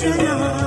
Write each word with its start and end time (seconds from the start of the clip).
چلا 0.00 0.59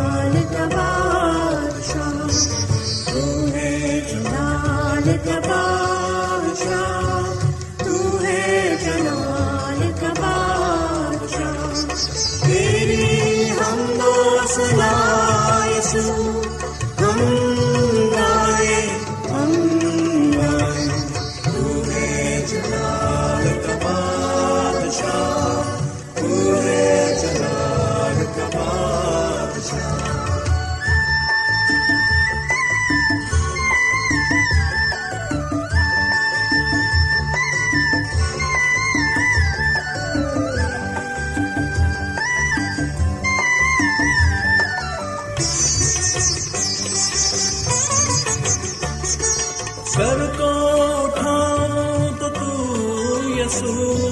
یسو، 53.54 54.10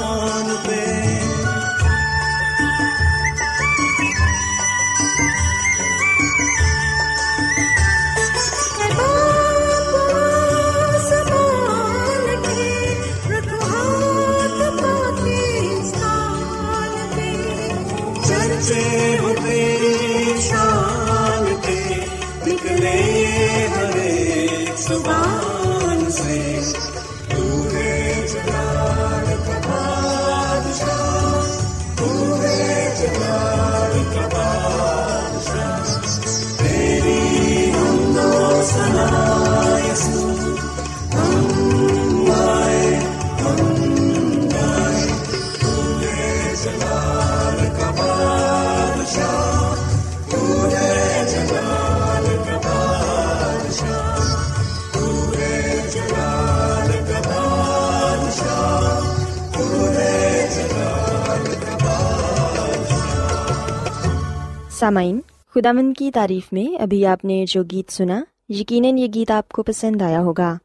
سامعین 64.81 65.19
خدا 65.55 65.71
مند 65.71 65.93
کی 65.97 66.11
تعریف 66.11 66.53
میں 66.53 66.81
ابھی 66.81 67.05
آپ 67.05 67.25
نے 67.25 67.45
جو 67.47 67.63
گیت 67.71 67.91
سنا، 67.91 68.23
یقیناً 68.49 68.97
یہ 68.97 69.07
گیت 69.13 69.31
آپ 69.31 69.49
کو 69.49 69.63
پسند 69.63 70.01
آیا 70.01 70.21
ہوگا۔ 70.21 70.57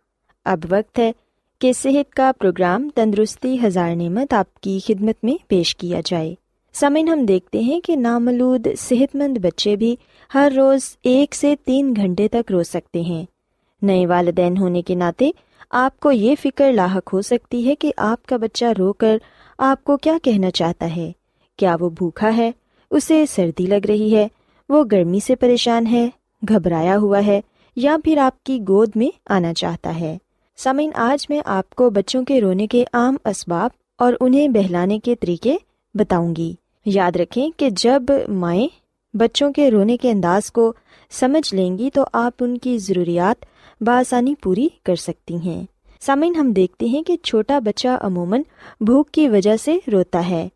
اب 0.45 0.59
وقت 0.71 0.99
ہے 0.99 1.13
کہ 1.59 1.73
صحت 1.73 2.15
کا 2.15 2.33
پروگرام 2.39 2.89
تندرستی 2.95 3.59
ہزار 3.65 3.97
نعمت 3.97 4.35
آپ 4.35 4.61
کی 4.61 4.79
خدمت 4.87 5.25
میں 5.25 5.35
پیش 5.49 5.77
کیا 5.77 6.01
جائے۔ 6.05 6.35
سامعین، 6.73 7.09
ہم 7.09 7.25
دیکھتے 7.25 7.61
ہیں 7.61 7.81
کہ 7.81 7.97
نامولود 7.97 8.67
صحت 8.79 9.17
مند 9.17 9.39
بچے 9.39 9.77
بھی 9.77 9.97
ہر 10.35 10.53
روز 10.57 10.97
ایک 11.03 11.35
سے 11.35 11.55
تین 11.65 11.93
گھنٹے 11.97 12.29
تک 12.29 12.53
رو 12.53 12.63
سکتے 12.63 13.01
ہیں۔ 13.01 13.25
نئے 13.83 14.07
والدین 14.07 14.57
ہونے 14.57 14.83
کے 14.83 14.95
ناطے 14.95 15.31
آپ 15.71 16.01
کو 16.01 16.13
یہ 16.13 16.35
فکر 16.43 16.73
لاحق 16.73 17.13
ہو 17.13 17.23
سکتی 17.23 17.69
ہے 17.69 17.75
کہ 17.75 17.93
آپ 17.97 18.27
کا 18.27 18.37
بچہ 18.37 18.65
رو 18.79 18.93
کر 18.93 19.19
آپ 19.59 19.85
کو 19.85 19.97
کیا 19.97 20.19
کہنا 20.23 20.51
چاہتا 20.51 20.97
ہے۔ 20.97 21.13
کیا 21.57 21.77
وہ 21.81 21.91
بھوکا 21.91 22.37
ہے؟ 22.37 22.53
اسے 22.91 23.25
سردی 23.27 23.67
لگ 23.67 23.87
رہی 23.89 24.17
ہے، 24.17 24.29
وہ 24.69 24.85
گرمی 24.93 25.21
سے 25.21 25.37
پریشان 25.37 25.87
ہے، 25.87 26.09
گھبرایا 26.49 26.99
ہوا 26.99 27.27
ہے، 27.27 27.41
یا 27.77 27.97
پھر 28.05 28.19
آپ 28.19 28.45
کی 28.45 28.59
گود 28.69 28.91
میں 28.95 29.09
آنا 29.27 29.55
چاہتا 29.55 30.01
ہے۔ 30.01 30.19
سامعین 30.57 30.91
آج 30.95 31.27
میں 31.29 31.41
آپ 31.45 31.75
کو 31.75 31.91
بچوں 31.91 32.25
کے 32.25 32.41
رونے 32.41 32.67
کے 32.67 32.85
عام 32.93 33.17
اسباب 33.25 33.71
اور 33.99 34.13
انہیں 34.21 34.49
بہلانے 34.49 34.99
کے 34.99 35.15
طریقے 35.15 35.57
بتاؤں 35.95 36.37
گی۔ 36.37 36.55
یاد 36.85 37.17
رکھیں 37.17 37.51
کہ 37.57 37.71
جب 37.71 38.03
مائیں 38.29 38.69
بچوں 39.15 39.53
کے 39.53 39.71
رونے 39.71 39.97
کے 39.97 40.11
انداز 40.11 40.53
کو 40.53 40.73
سمجھ 41.11 41.55
لیں 41.55 41.79
گی 41.79 41.91
تو 41.91 42.05
آپ 42.13 42.33
ان 42.41 42.59
کی 42.59 42.79
ضروریات 42.79 43.45
بآسانی 43.81 44.35
پوری 44.35 44.69
کر 44.83 44.97
سکتی 44.97 45.37
ہیں۔ 45.37 45.65
سامعین 46.01 46.35
ہم 46.35 46.53
دیکھتے 46.53 46.87
ہیں 46.87 47.03
کہ 47.03 47.17
چھوٹا 47.17 47.59
بچہ 47.59 47.89
عموماً 48.01 48.43
بھوک 48.81 49.11
کی 49.11 49.29
وجہ 49.29 49.57
سے 49.57 49.79
روتا 49.93 50.29
ہے۔ 50.29 50.49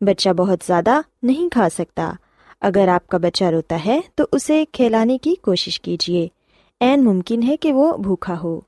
بچہ 0.00 0.30
بہت 0.30 0.58
زیادہ 0.66 1.00
نہیں 1.22 1.48
کھا 1.48 1.68
سکتا۔ 1.74 2.12
اگر 2.60 2.88
آپ 2.88 3.06
کا 3.06 3.18
بچہ 3.18 3.44
روتا 3.44 3.86
ہے 3.86 4.00
تو 4.14 4.24
اسے 4.32 4.64
کھلانے 4.72 5.18
کی 5.18 5.34
کوشش 5.34 5.80
کیجیے 5.80 6.28
این 6.80 7.04
ممکن 7.04 7.42
ہے 7.42 7.56
کہ 7.56 7.72
وہ 7.72 7.96
بھوکا 7.96 8.34
ہو۔ 8.42 8.60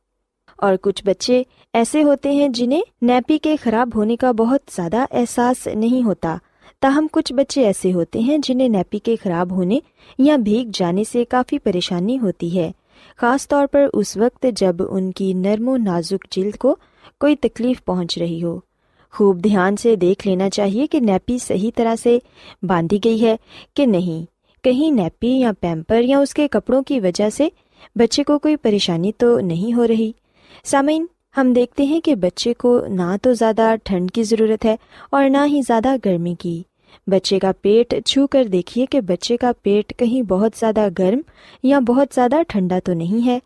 اور 0.56 0.74
کچھ 0.82 1.04
بچے 1.04 1.42
ایسے 1.72 2.02
ہوتے 2.02 2.32
ہیں 2.32 2.48
جنہیں 2.48 2.82
نیپی 3.02 3.38
کے 3.38 3.56
خراب 3.56 3.90
ہونے 3.94 4.16
کا 4.16 4.32
بہت 4.32 4.60
زیادہ 4.76 5.04
احساس 5.10 5.66
نہیں 5.66 6.06
ہوتا۔ 6.06 6.36
تاہم، 6.80 7.06
کچھ 7.12 7.32
بچے 7.32 7.66
ایسے 7.66 7.92
ہوتے 7.92 8.18
ہیں 8.18 8.38
جنہیں 8.38 8.68
نیپی 8.68 8.98
کے 8.98 9.16
خراب 9.22 9.52
ہونے 9.52 9.78
یا 10.18 10.36
بھیگ 10.36 10.70
جانے 10.74 11.04
سے 11.12 11.24
کافی 11.24 11.58
پریشانی 11.58 12.18
ہوتی 12.18 12.58
ہے۔ 12.58 12.70
خاص 13.16 13.48
طور 13.48 13.66
پر 13.66 13.86
اس 13.92 14.16
وقت 14.16 14.46
جب 14.56 14.76
ان 14.90 15.12
کی 15.12 15.32
نرم 15.32 15.68
و 15.68 15.76
نازک 15.76 16.26
جلد 16.30 16.56
کو 16.56 16.76
کوئی 17.20 17.36
تکلیف 17.36 17.84
پہنچ 17.84 18.18
رہی 18.18 18.44
ہو۔ 18.44 18.60
خوب 19.12 19.44
دھیان 19.44 19.76
سے 19.76 19.96
دیکھ 19.96 20.28
لینا 20.28 20.50
چاہیے 20.50 20.86
کہ 20.86 21.00
نیپی 21.00 21.38
صحیح 21.38 21.70
طرح 21.74 21.94
سے 22.02 22.18
باندھی 22.62 22.98
گئی 23.04 23.26
ہے 23.26 23.36
کہ 23.76 23.86
نہیں۔ 23.86 24.26
کہیں 24.64 24.90
نیپی 24.90 25.28
یا 25.28 25.52
پیمپر 25.60 26.00
یا 26.02 26.18
اس 26.18 26.34
کے 26.34 26.48
کپڑوں 26.48 26.82
کی 26.82 27.00
وجہ 27.00 27.30
سے 27.30 27.48
بچے 27.94 28.24
کو 28.24 28.38
کوئی 28.38 28.56
پریشانی 28.56 29.12
تو 29.18 29.40
نہیں 29.40 29.74
ہو 29.74 29.86
رہی۔ 29.86 30.12
سامعین، 30.64 31.06
ہم 31.36 31.52
دیکھتے 31.52 31.82
ہیں 31.82 32.00
کہ 32.00 32.14
بچے 32.14 32.54
کو 32.54 32.80
نہ 32.88 33.16
تو 33.22 33.32
زیادہ 33.32 33.74
ٹھنڈ 33.84 34.10
کی 34.10 34.22
ضرورت 34.22 34.64
ہے 34.64 34.76
اور 35.10 35.28
نہ 35.28 35.38
ہی 35.46 35.60
زیادہ 35.66 35.96
گرمی 36.04 36.34
کی۔ 36.38 36.62
بچے 37.06 37.38
کا 37.38 37.52
پیٹ 37.62 37.94
چھو 38.06 38.26
کر 38.26 38.44
دیکھیے 38.44 38.86
کہ 38.86 39.00
بچے 39.00 39.36
کا 39.36 39.52
پیٹ 39.62 39.98
کہیں 39.98 40.22
بہت 40.22 40.52
زیادہ 40.60 40.88
گرم 40.98 41.20
یا 41.62 41.78
بہت 41.78 42.08
زیادہ 42.14 42.36
ٹھنڈا 42.48 42.78
تو 42.84 42.92
نہیں 42.92 43.26
ہے۔ 43.26 43.38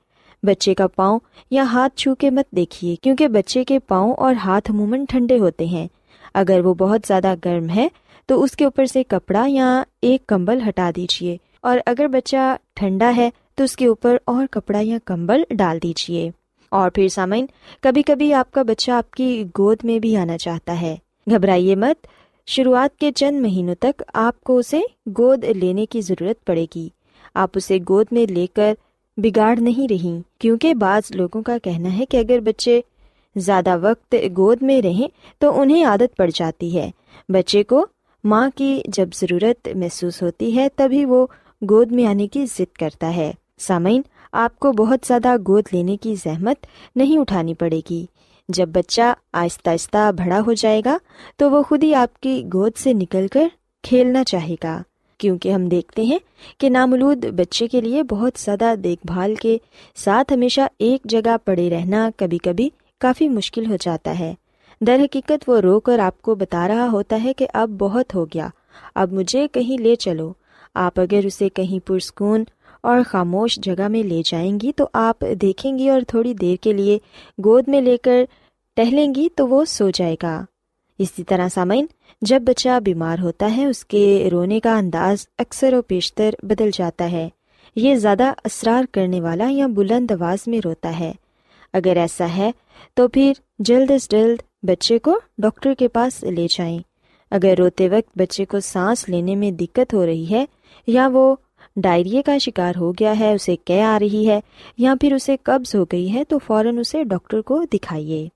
بچے 0.44 0.74
کا 0.74 0.86
پاؤں 0.86 1.18
یا 1.50 1.62
ہاتھ 1.62 1.96
چھو 1.96 2.14
کے 2.14 2.30
مت 2.30 2.50
دیکھیے، 2.50 2.96
کیونکہ 2.96 3.28
بچے 3.28 3.64
کے 3.64 3.78
پاؤں 3.78 4.14
اور 4.14 4.34
ہاتھ 4.34 4.70
عموماً 4.70 5.04
ٹھنڈے 5.08 5.38
ہوتے 5.38 5.64
ہیں۔ 5.66 5.88
اگر 6.34 6.60
وہ 6.64 6.74
بہت 6.74 7.00
زیادہ 7.06 7.34
گرم 7.44 7.68
ہے، 7.68 7.88
تو 8.26 8.42
اس 8.42 8.52
کے 8.52 8.64
اوپر 8.64 8.86
سے 8.86 9.02
کپڑا 9.04 9.44
یا 9.48 9.82
ایک 10.02 10.26
کمبل 10.26 10.58
ہٹا 10.68 10.90
دیجیے 10.96 11.36
اور 11.60 11.78
اگر 11.86 12.06
بچہ 12.06 12.56
ٹھنڈا 12.74 13.12
ہے، 13.16 13.30
تو 13.54 13.64
اس 13.64 13.76
کے 13.76 13.86
اوپر 13.86 14.16
اور 14.24 14.46
کپڑا 14.50 14.80
یا 14.82 14.98
کمبل 15.04 15.42
ڈال 15.50 15.78
دیجیے 15.82 16.30
اور 16.68 16.90
پھر 16.90 17.08
سامعین 17.08 17.46
کبھی 17.80 18.02
کبھی 18.02 18.34
آپ 18.34 18.50
کا 18.50 18.62
بچہ 18.62 18.90
آپ 18.90 19.10
کی 19.10 19.44
گود 19.58 19.76
میں 19.84 19.98
بھی 19.98 20.16
آنا 20.16 20.38
چاہتا 20.38 20.80
ہے۔ 20.80 20.96
گھبرائیے 21.30 21.76
مت۔ 21.76 22.06
شروعات 22.46 22.98
کے 22.98 23.12
چند 23.12 23.40
مہینوں 23.40 23.74
تک 23.74 24.02
آپ 24.14 24.40
کو 24.40 24.58
اسے 24.58 24.80
گود 25.18 25.44
لینے 25.44 25.86
کی 25.86 26.00
ضرورت 26.00 26.44
پڑے 26.44 26.66
گی۔ 26.74 26.88
آپ 27.34 27.50
اسے 27.54 27.78
گود 27.88 28.06
میں 28.10 28.32
لے 28.32 28.46
کر 28.46 28.74
بگاڑ 29.16 29.58
نہیں 29.58 29.88
رہی، 29.92 30.20
کیونکہ 30.38 30.74
بعض 30.74 31.02
لوگوں 31.14 31.42
کا 31.42 31.58
کہنا 31.58 31.98
ہے 31.98 32.06
کہ 32.06 32.16
اگر 32.16 32.40
بچے 32.40 32.80
زیادہ 33.36 33.76
وقت 33.82 34.14
گود 34.36 34.62
میں 34.62 34.82
رہیں 34.82 35.08
تو 35.38 35.60
انہیں 35.60 35.84
عادت 35.84 36.16
پڑ 36.16 36.30
جاتی 36.34 36.78
ہے۔ 36.78 36.90
بچے 37.28 37.62
کو 37.62 37.86
ماں 38.24 38.50
کی 38.54 38.82
جب 38.88 39.08
ضرورت 39.14 39.68
محسوس 39.74 40.22
ہوتی 40.22 40.56
ہے، 40.56 40.68
تبھی 40.76 41.04
وہ 41.04 41.26
گود 41.70 41.92
میں 41.92 42.06
آنے 42.06 42.28
کی 42.28 42.46
ضد 42.46 42.76
کرتا 42.76 43.16
ہے۔ 43.16 43.32
سامعین، 43.58 44.02
آپ 44.32 44.58
کو 44.58 44.72
بہت 44.72 45.06
زیادہ 45.06 45.36
گود 45.36 45.64
لینے 45.72 45.96
کی 45.96 46.14
زحمت 46.14 46.66
نہیں 46.96 47.18
اٹھانی 47.18 47.54
پڑے 47.54 47.80
گی۔ 47.90 48.06
جب 48.48 48.68
بچہ 48.68 49.14
آہستہ 49.32 49.70
آہستہ 49.70 50.10
بڑا 50.18 50.40
ہو 50.46 50.52
جائے 50.52 50.82
گا، 50.84 50.96
تو 51.36 51.50
وہ 51.50 51.62
خود 51.62 51.84
ہی 51.84 51.94
آپ 51.94 52.20
کی 52.20 52.42
گود 52.54 52.72
سے 52.76 52.92
نکل 52.92 53.26
کر 53.28 53.48
کھیلنا 53.82 54.24
چاہے 54.24 54.54
گا۔ 54.62 54.82
کیونکہ 55.18 55.52
ہم 55.52 55.66
دیکھتے 55.66 56.02
ہیں 56.02 56.18
کہ 56.58 56.68
نامولود 56.68 57.24
بچے 57.24 57.66
کے 57.66 57.80
لیے 57.80 58.02
بہت 58.02 58.32
زیادہ 58.40 58.74
دیکھ 58.84 59.06
بھال 59.06 59.34
کے 59.34 59.58
ساتھ 59.96 60.32
ہمیشہ 60.32 60.60
ایک 60.78 61.00
جگہ 61.04 61.36
پڑے 61.44 61.70
رہنا 61.70 62.10
کبھی 62.16 62.38
کبھی 62.38 62.68
کافی 63.00 63.28
مشکل 63.28 63.66
ہو 63.70 63.76
جاتا 63.80 64.18
ہے۔ 64.18 64.34
در 64.80 65.00
حقیقت 65.04 65.48
وہ 65.48 65.60
رو 65.60 65.80
کر 65.80 65.98
آپ 65.98 66.22
کو 66.22 66.34
بتا 66.34 66.68
رہا 66.68 66.88
ہوتا 66.92 67.20
ہے 67.24 67.32
کہ 67.32 67.46
اب 67.54 67.70
بہت 67.70 68.14
ہو 68.14 68.24
گیا۔ 68.24 68.48
اب 68.94 69.12
مجھے 69.12 69.48
کہیں 69.48 69.82
لے 69.82 69.94
چلو۔ 69.94 70.32
آپ 70.74 71.00
اگر 71.00 71.20
اسے 71.24 71.48
کہیں 71.48 71.86
پرسکون 71.86 72.44
اور 72.82 72.98
خاموش 73.06 73.58
جگہ 73.62 73.88
میں 73.88 74.02
لے 74.02 74.22
جائیں 74.24 74.58
گی 74.62 74.72
تو 74.72 74.88
آپ 74.92 75.24
دیکھیں 75.40 75.78
گی 75.78 75.88
اور 75.88 76.00
تھوڑی 76.08 76.34
دیر 76.34 76.56
کے 76.56 76.72
لیے 76.72 76.98
گود 77.44 77.68
میں 77.68 77.80
لے 77.80 77.96
کر 77.96 78.24
ٹہلیں 78.74 79.14
گی 79.14 79.28
تو 79.34 79.48
وہ 79.48 79.64
سو 79.64 79.90
جائے 79.90 80.16
گا۔ 80.22 80.44
اسی 80.98 81.24
طرح 81.24 81.48
سامعین، 81.48 81.86
جب 82.20 82.42
بچہ 82.42 82.80
بیمار 82.80 83.18
ہوتا 83.18 83.56
ہے، 83.56 83.66
اس 83.66 83.84
کے 83.84 84.28
رونے 84.32 84.60
کا 84.60 84.78
انداز 84.78 85.26
اکثر 85.38 85.74
و 85.74 85.82
بیشتر 85.88 86.34
بدل 86.42 86.70
جاتا 86.74 87.10
ہے۔ 87.10 87.28
یہ 87.76 87.94
زیادہ 87.94 88.32
اسرار 88.44 88.84
کرنے 88.92 89.20
والا 89.20 89.46
یا 89.50 89.66
بلند 89.66 90.10
آواز 90.10 90.48
میں 90.48 90.60
روتا 90.64 90.98
ہے۔ 90.98 91.12
اگر 91.72 91.96
ایسا 91.96 92.26
ہے، 92.36 92.50
تو 92.94 93.08
پھر 93.08 93.32
جلد 93.58 93.90
از 93.90 94.08
جلد 94.08 94.42
بچے 94.62 94.98
کو 94.98 95.18
ڈاکٹر 95.38 95.74
کے 95.78 95.88
پاس 95.88 96.22
لے 96.22 96.46
جائیں۔ 96.50 96.78
اگر 97.30 97.54
روتے 97.58 97.88
وقت 97.88 98.18
بچے 98.18 98.44
کو 98.44 98.60
سانس 98.60 99.08
لینے 99.08 99.36
میں 99.36 99.50
دقت 99.50 99.94
ہو 99.94 100.06
رہی 100.06 100.30
ہے، 100.30 100.44
یا 100.86 101.08
وہ 101.12 101.36
ڈائریے 101.76 102.22
کا 102.22 102.38
شکار 102.38 102.72
ہو 102.76 102.92
گیا 102.92 103.18
ہے، 103.18 103.34
اسے 103.34 103.56
کہہ 103.56 103.82
آ 103.82 103.98
رہی 103.98 104.28
ہے، 104.28 104.40
یا 104.78 104.94
پھر 105.00 105.12
اسے 105.14 105.36
قبض 105.42 105.74
ہو 105.74 105.84
گئی 105.84 106.14
ہے، 106.14 106.24
تو 106.24 106.38
فوراً 106.38 106.78
اسے 106.78 107.04
ڈاکٹر 107.04 107.40
کو 107.40 107.64
دکھائیے۔ 107.72 108.28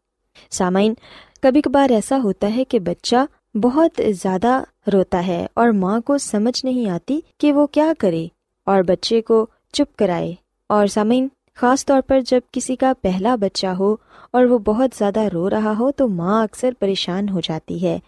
سامعین 0.50 0.94
کبھی 1.40 1.60
کبھار 1.60 1.90
ایسا 1.90 2.18
ہوتا 2.24 2.56
ہے 2.56 2.64
کہ 2.64 2.78
بچہ 2.78 3.56
بہت 3.56 4.00
زیادہ 4.08 4.62
روتا 4.92 5.26
ہے 5.26 5.46
اور 5.54 5.68
ماں 5.68 6.00
کو 6.00 6.18
سمجھ 6.18 6.64
نہیں 6.64 6.90
آتی 6.90 7.20
کہ 7.38 7.52
وہ 7.52 7.66
کیا 7.66 7.92
کرے 7.98 8.28
اور 8.66 8.82
بچے 8.82 9.20
کو 9.20 9.46
چپ 9.72 9.98
کرائے 9.98 10.34
اور 10.66 10.86
سامعین، 10.86 11.28
خاص 11.54 11.86
طور 11.86 12.00
پر 12.06 12.20
جب 12.20 12.40
کسی 12.52 12.76
کا 12.76 12.92
پہلا 13.02 13.36
بچہ 13.36 13.66
ہو 13.66 13.96
اور 14.30 14.44
وہ 14.44 14.58
بہت 14.58 14.90
زیادہ 14.98 15.20
رو 15.20 15.50
رہا 15.50 15.72
ہو 15.78 15.92
تو 15.92 16.08
ماں 16.08 16.44
اکثر 16.44 16.70
پریشان 16.78 17.28
ہو 17.28 17.40
جاتی 17.40 17.82
ہے۔ 17.82 17.98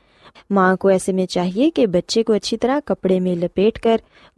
ماں 0.51 0.77
کو 0.77 0.89
ایسے 0.89 1.13
میں 1.13 1.27
چاہیے 1.27 1.71
کہ 1.71 1.87
بچے 1.87 2.23
کو 2.23 2.33
اچھی 2.33 2.57
طرح 2.57 2.81
کپڑے 2.85 3.21
میں 3.21 3.37
لپیٹ 3.37 3.81
کر 3.81 3.97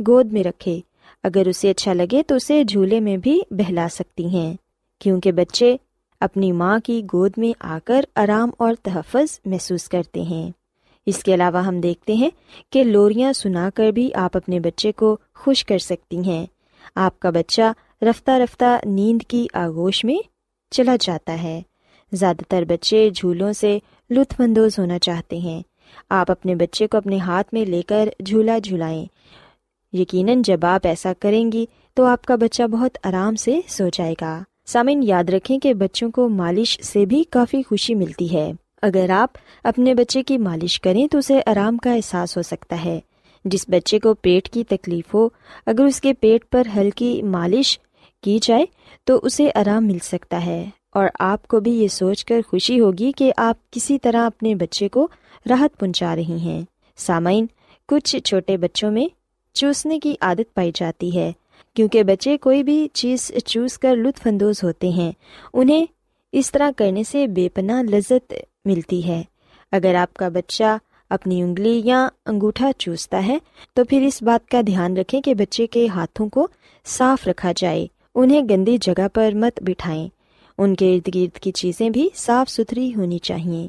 گود 0.08 0.32
میں 0.32 0.44
رکھے۔ 0.44 0.80
اگر 1.22 1.48
اسے 1.48 1.70
اچھا 1.70 1.92
لگے 1.92 2.22
تو 2.22 2.34
اسے 2.34 2.64
جھولے 2.64 3.00
میں 3.00 3.16
بھی 3.16 3.40
بہلا 3.50 3.86
سکتی 3.92 4.26
ہیں۔ 4.26 4.56
کیونکہ 5.00 5.32
بچے 5.32 5.76
اپنی 6.22 6.52
ماں 6.52 6.78
کی 6.84 7.02
گود 7.12 7.32
میں 7.36 7.52
آ 7.60 7.78
کر 7.84 8.04
آرام 8.14 8.50
اور 8.58 8.74
تحفظ 8.82 9.40
محسوس 9.44 9.88
کرتے 9.88 10.22
ہیں۔ 10.22 10.50
اس 11.06 11.22
کے 11.22 11.34
علاوہ 11.34 11.58
ہم 11.58 11.80
دیکھتے 11.80 12.14
ہیں 12.14 12.30
کہ 12.70 12.84
لوریاں 12.84 13.32
سنا 13.32 13.70
کر 13.74 13.90
بھی 13.90 14.14
آپ 14.14 14.36
اپنے 14.36 14.60
بچے 14.60 14.92
کو 14.92 15.16
خوش 15.34 15.64
کر 15.64 15.78
سکتی 15.78 16.18
ہیں۔ 16.18 16.46
آپ 16.94 17.20
کا 17.20 17.30
بچہ 17.30 17.72
رفتہ 18.04 18.30
رفتہ 18.30 18.78
نیند 18.84 19.22
کی 19.22 19.46
آگوش 19.52 20.04
میں 20.04 20.16
چلا 20.70 20.96
جاتا 21.00 21.42
ہے۔ 21.42 21.62
زیادہ 22.12 22.42
تر 22.48 22.64
بچے 22.68 23.10
جھولوں 23.10 23.52
سے 23.52 23.78
لطف 24.10 24.40
اندوز 24.40 24.78
ہونا 24.78 24.98
چاہتے 24.98 25.38
ہیں۔ 25.38 25.62
آپ 26.08 26.30
اپنے 26.30 26.54
بچے 26.54 26.86
کو 26.86 26.96
اپنے 26.96 27.18
ہاتھ 27.18 27.54
میں 27.54 27.64
لے 27.64 27.82
کر 27.82 28.08
جھولا 28.24 28.58
جھلائیں۔ 28.58 29.06
یقیناً 29.92 30.42
جب 30.42 30.64
آپ 30.64 30.86
ایسا 30.86 31.12
کریں 31.20 31.52
گی 31.52 31.66
تو 31.94 32.04
آپ 32.04 32.24
کا 32.24 32.36
بچہ 32.36 32.62
بہت 32.62 32.98
آرام 33.02 33.34
سے 33.34 33.60
سو 33.68 33.88
جائے 33.92 34.14
گا۔ 34.20 34.42
سامن 34.66 35.02
یاد 35.02 35.24
رکھیں 35.30 35.58
کہ 35.58 35.74
بچوں 35.74 36.10
کو 36.10 36.28
مالش 36.28 36.80
سے 36.82 37.06
بھی 37.06 37.24
کافی 37.24 37.62
خوشی 37.62 37.94
ملتی 37.94 38.36
ہے۔ 38.36 38.52
اگر 38.82 39.10
آپ 39.10 39.30
اپنے 39.64 39.94
بچے 39.94 40.22
کی 40.22 40.38
مالش 40.38 40.80
کریں 40.80 41.06
تو 41.06 41.18
اسے 41.18 41.40
آرام 41.46 41.76
کا 41.76 41.92
احساس 41.92 42.36
ہو 42.36 42.42
سکتا 42.42 42.84
ہے۔ 42.84 43.00
جس 43.44 43.64
بچے 43.68 43.98
کو 43.98 44.14
پیٹ 44.14 44.48
کی 44.48 44.64
تکلیف 44.64 45.14
ہو، 45.14 45.28
اگر 45.66 45.84
اس 45.84 46.00
کے 46.00 46.12
پیٹ 46.12 46.50
پر 46.50 46.62
ہلکی 46.76 47.22
مالش 47.22 47.78
کی 48.22 48.38
جائے 48.42 48.64
تو 49.04 49.20
اسے 49.22 49.48
آرام 49.54 49.86
مل 49.86 49.98
سکتا 49.98 50.46
ہے۔ 50.46 50.70
اور 50.94 51.06
آپ 51.18 51.48
کو 51.48 51.60
بھی 51.60 51.72
یہ 51.72 51.88
سوچ 51.88 52.24
کر 52.24 52.40
خوشی 52.50 52.80
ہوگی 52.80 53.12
کہ 53.12 53.32
آپ 53.36 53.70
کسی 53.70 53.98
طرح 53.98 54.26
اپنے 54.26 54.54
بچے 54.54 54.88
کو 54.88 55.08
راحت 55.50 55.80
پہنچا 55.80 56.16
رہی 56.16 56.38
ہیں۔ 56.40 56.62
سامعین، 56.96 57.46
کچھ 57.88 58.16
چھوٹے 58.16 58.56
بچوں 58.56 58.90
میں 58.90 59.08
چوسنے 59.52 59.98
کی 59.98 60.14
عادت 60.20 60.54
پائی 60.54 60.72
جاتی 60.74 61.16
ہے۔ 61.16 61.32
کیونکہ 61.74 62.02
بچے 62.02 62.36
کوئی 62.36 62.62
بھی 62.62 62.88
چیز 62.92 63.32
چوس 63.44 63.78
کر 63.78 63.96
لطف 63.96 64.26
اندوز 64.26 64.64
ہوتے 64.64 64.88
ہیں، 64.88 65.12
انہیں 65.54 65.86
اس 66.32 66.50
طرح 66.50 66.70
کرنے 66.76 67.02
سے 67.02 67.26
بے 67.26 67.48
پناہ 67.48 67.82
لذت 67.82 68.32
ملتی 68.64 69.06
ہے۔ 69.06 69.22
اگر 69.72 69.94
آپ 69.94 70.14
کا 70.14 70.28
بچہ 70.28 70.76
اپنی 71.10 71.42
انگلی 71.42 71.82
یا 71.84 72.08
انگوٹھا 72.26 72.70
چوستا 72.78 73.26
ہے، 73.26 73.38
تو 73.74 73.84
پھر 73.84 74.00
اس 74.00 74.22
بات 74.22 74.48
کا 74.48 74.60
دھیان 74.66 74.96
رکھیں 74.96 75.20
کہ 75.20 75.34
بچے 75.34 75.66
کے 75.66 75.88
ہاتھوں 75.88 76.28
کو 76.28 76.48
صاف 76.86 77.28
رکھا 77.28 77.52
جائے، 77.56 77.86
انہیں 78.14 78.42
گندی 78.50 78.78
جگہ 78.80 79.08
پر 79.14 79.34
مت 79.34 79.62
بٹھائیں۔ 79.62 80.08
ان 80.58 80.74
کے 80.74 80.94
ارد 80.94 81.14
گرد 81.14 81.38
کی 81.38 81.52
چیزیں 81.52 81.90
بھی 81.90 82.08
صاف 82.14 82.50
ستھری 82.50 82.94
ہونی 82.94 83.18
چاہیے۔ 83.18 83.68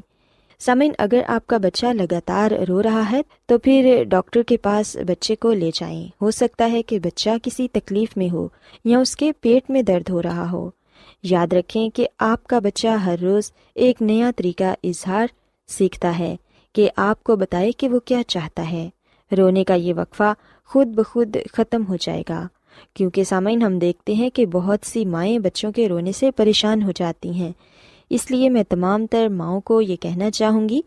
سمن 0.66 0.90
اگر 0.98 1.20
آپ 1.28 1.46
کا 1.46 1.56
بچہ 1.56 1.86
لگاتار 1.86 2.50
رو 2.68 2.82
رہا 2.82 3.10
ہے، 3.12 3.22
تو 3.46 3.58
پھر 3.58 4.04
ڈاکٹر 4.08 4.42
کے 4.42 4.56
پاس 4.56 4.96
بچے 4.96 5.36
کو 5.36 5.52
لے 5.52 5.70
جائیں۔ 5.74 6.08
ہو 6.22 6.30
سکتا 6.30 6.70
ہے 6.72 6.82
کہ 6.82 6.98
بچہ 6.98 7.30
کسی 7.42 7.68
تکلیف 7.72 8.16
میں 8.16 8.30
ہو 8.30 8.48
یا 8.84 8.98
اس 8.98 9.16
کے 9.16 9.32
پیٹ 9.40 9.70
میں 9.70 9.82
درد 9.82 10.10
ہو 10.10 10.22
رہا 10.22 10.50
ہو۔ 10.52 10.70
یاد 11.22 11.52
رکھیں 11.52 11.88
کہ 11.88 12.08
آپ 12.18 12.44
کا 12.44 12.58
بچہ 12.58 12.88
ہر 12.88 13.18
روز 13.22 13.52
ایک 13.74 14.02
نیا 14.02 14.30
طریقہ 14.36 14.74
اظہار 14.84 15.26
سیکھتا 15.68 16.18
ہے 16.18 16.36
کہ 16.72 16.90
آپ 16.96 17.24
کو 17.24 17.36
بتائے 17.36 17.72
کہ 17.72 17.88
وہ 17.88 17.98
کیا 17.98 18.22
چاہتا 18.26 18.70
ہے۔ 18.70 18.90
رونے 19.36 19.64
کا 19.64 19.74
یہ 19.74 19.94
وقفہ 19.94 20.34
خود 20.66 20.86
بخود 20.86 21.36
ختم 21.52 21.82
ہو 21.88 21.96
جائے 22.00 22.22
گا۔ 22.28 22.46
کیونکہ 22.94 23.24
سامعین، 23.24 23.62
ہم 23.62 23.78
دیکھتے 23.78 24.12
ہیں 24.12 24.30
کہ 24.30 24.46
بہت 24.46 24.78
سی 24.82 25.04
مائیں 25.04 25.38
بچوں 25.38 25.72
کے 25.72 25.88
رونے 25.88 26.12
سے 26.12 26.30
پریشان 26.30 26.82
ہو 26.82 26.90
جاتی 26.96 27.30
ہیں۔ 27.30 27.52
اس 28.10 28.30
لیے 28.30 28.48
میں 28.48 28.62
تمام 28.68 29.06
تر 29.06 29.28
ماؤں 29.28 29.60
کو 29.60 29.80
یہ 29.80 29.96
کہنا 29.96 30.30
چاہوں 30.30 30.68
گی 30.68 30.80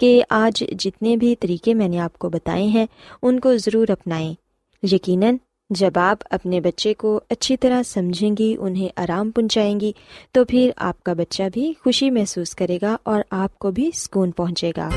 کہ 0.00 0.22
آج 0.30 0.64
جتنے 0.78 1.16
بھی 1.16 1.36
طریقے 1.36 1.74
میں 1.74 1.88
نے 1.88 1.98
آپ 1.98 2.18
کو 2.18 2.28
بتائے 2.28 2.64
ہیں، 2.64 2.86
ان 3.22 3.40
کو 3.40 3.56
ضرور 3.56 3.88
اپنائیں۔ 3.88 4.34
یقیناً، 4.82 5.36
جب 5.70 5.90
آپ 5.94 6.18
اپنے 6.30 6.60
بچے 6.60 6.94
کو 6.94 7.20
اچھی 7.30 7.56
طرح 7.56 7.82
سمجھیں 7.82 8.30
گی، 8.38 8.56
انہیں 8.60 8.88
آرام 8.96 9.30
پہنچائیں 9.30 9.80
گی، 9.80 9.92
تو 10.32 10.44
پھر 10.44 10.70
آپ 10.76 11.04
کا 11.04 11.12
بچہ 11.12 11.42
بھی 11.52 11.72
خوشی 11.84 12.10
محسوس 12.10 12.54
کرے 12.54 12.78
گا 12.82 12.96
اور 13.02 13.20
آپ 13.30 13.58
کو 13.58 13.70
بھی 13.70 13.90
سکون 13.94 14.30
پہنچے 14.30 14.72
گا۔ 14.76 14.88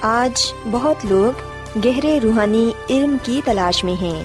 آج 0.00 0.52
بہت 0.70 0.96
لوگ 1.04 1.32
گہرے 1.84 2.20
روحانی 2.22 2.70
علم 2.90 3.16
کی 3.22 3.40
تلاش 3.44 3.84
میں 3.84 4.02
ہیں۔ 4.02 4.24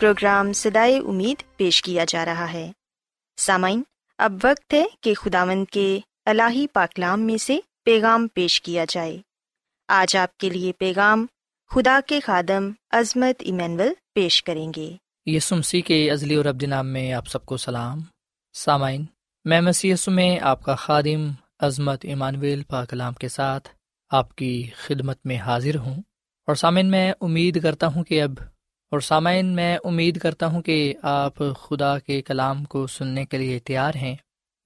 پروگرام 0.00 0.52
سدائے 0.52 0.98
امید 0.98 1.56
پیش 1.56 1.82
کیا 1.82 2.04
جا 2.08 2.24
رہا 2.24 2.52
ہے۔ 2.52 2.72
سامعین، 3.36 3.82
اب 4.18 4.32
وقت 4.44 4.74
ہے 4.74 4.84
کہ 5.00 5.14
خداوند 5.14 5.64
کے 5.72 6.00
الہی 6.24 6.66
پاکلام 6.66 7.20
میں 7.20 7.36
سے 7.36 7.58
پیغام 7.84 8.28
پیش 8.34 8.62
کیا 8.62 8.84
جائے۔ 8.88 9.18
آج 9.88 10.16
آپ 10.16 10.38
کے 10.38 10.48
لیے 10.48 10.72
پیغام 10.72 11.26
خدا 11.70 12.00
کے 12.06 12.20
خادم 12.20 12.70
عظمت 12.90 13.34
ایمینول 13.38 13.88
پیش 14.14 14.42
کریں 14.42 14.72
گے۔ 14.76 14.96
یسو 15.26 15.56
مسیح 15.56 15.82
کے 15.82 16.10
ازلی 16.10 16.34
اور 16.34 16.44
ابد 16.44 16.62
نام 16.62 16.86
میں 16.86 17.12
آپ 17.12 17.26
سب 17.26 17.46
کو 17.46 17.56
سلام۔ 17.56 18.00
سامعین، 18.52 19.04
میں 19.44 19.60
مسی 19.60 19.92
میں 20.06 20.38
آپ 20.42 20.62
کا 20.62 20.74
خادم 20.74 21.30
عظمت 21.60 22.04
ایمانویل 22.04 22.62
پاکلام 22.62 23.12
کے 23.12 23.28
ساتھ 23.28 23.68
آپ 24.10 24.36
کی 24.36 24.70
خدمت 24.76 25.18
میں 25.24 25.36
حاضر 25.36 25.76
ہوں۔ 25.76 26.02
اور 26.46 26.54
سامعین، 26.54 26.90
میں 26.90 27.12
امید 27.20 27.62
کرتا 27.62 27.86
ہوں 27.86 28.04
کہ 28.04 28.22
اب 28.22 28.32
اور 28.90 29.00
سامعین، 29.00 29.46
میں 29.46 29.78
امید 29.84 30.18
کرتا 30.18 30.46
ہوں 30.46 30.62
کہ 30.62 30.94
آپ 31.02 31.34
خدا 31.38 31.98
کے 31.98 32.22
کلام 32.22 32.64
کو 32.64 32.86
سننے 32.86 33.24
کے 33.24 33.38
لیے 33.38 33.58
تیار 33.58 33.94
ہیں۔ 33.94 34.16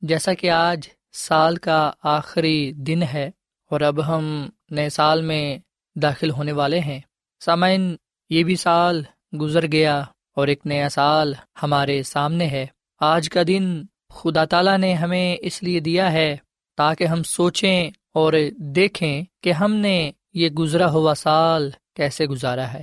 جیسا 0.02 0.34
کہ 0.34 0.50
آج 0.50 0.88
سال 1.12 1.56
کا 1.56 1.90
آخری 2.02 2.72
دن 2.72 3.02
ہے 3.02 3.30
اور 3.70 3.80
اب 3.80 4.06
ہم 4.06 4.48
نئے 4.70 4.88
سال 4.88 5.22
میں 5.22 5.58
داخل 5.98 6.30
ہونے 6.30 6.52
والے 6.52 6.80
ہیں۔ 6.80 7.00
سامعین، 7.40 7.96
یہ 8.30 8.42
بھی 8.42 8.56
سال 8.56 9.02
گزر 9.40 9.72
گیا 9.72 10.04
اور 10.36 10.48
ایک 10.48 10.60
نیا 10.64 10.88
سال 10.88 11.34
ہمارے 11.62 12.02
سامنے 12.02 12.46
ہے۔ 12.46 12.66
آج 13.00 13.28
کا 13.28 13.42
دن 13.46 13.82
خدا 14.10 14.44
تعالیٰ 14.44 14.78
نے 14.78 14.94
ہمیں 14.94 15.36
اس 15.40 15.62
لیے 15.62 15.80
دیا 15.80 16.12
ہے 16.12 16.36
تاکہ 16.76 17.04
ہم 17.04 17.22
سوچیں 17.22 17.90
اور 18.14 18.32
دیکھیں 18.58 19.24
کہ 19.42 19.52
ہم 19.52 19.74
نے 19.74 20.10
یہ 20.34 20.48
گزرا 20.48 20.90
ہوا 20.90 21.14
سال 21.14 21.70
کیسے 21.96 22.26
گزارا 22.26 22.72
ہے۔ 22.72 22.82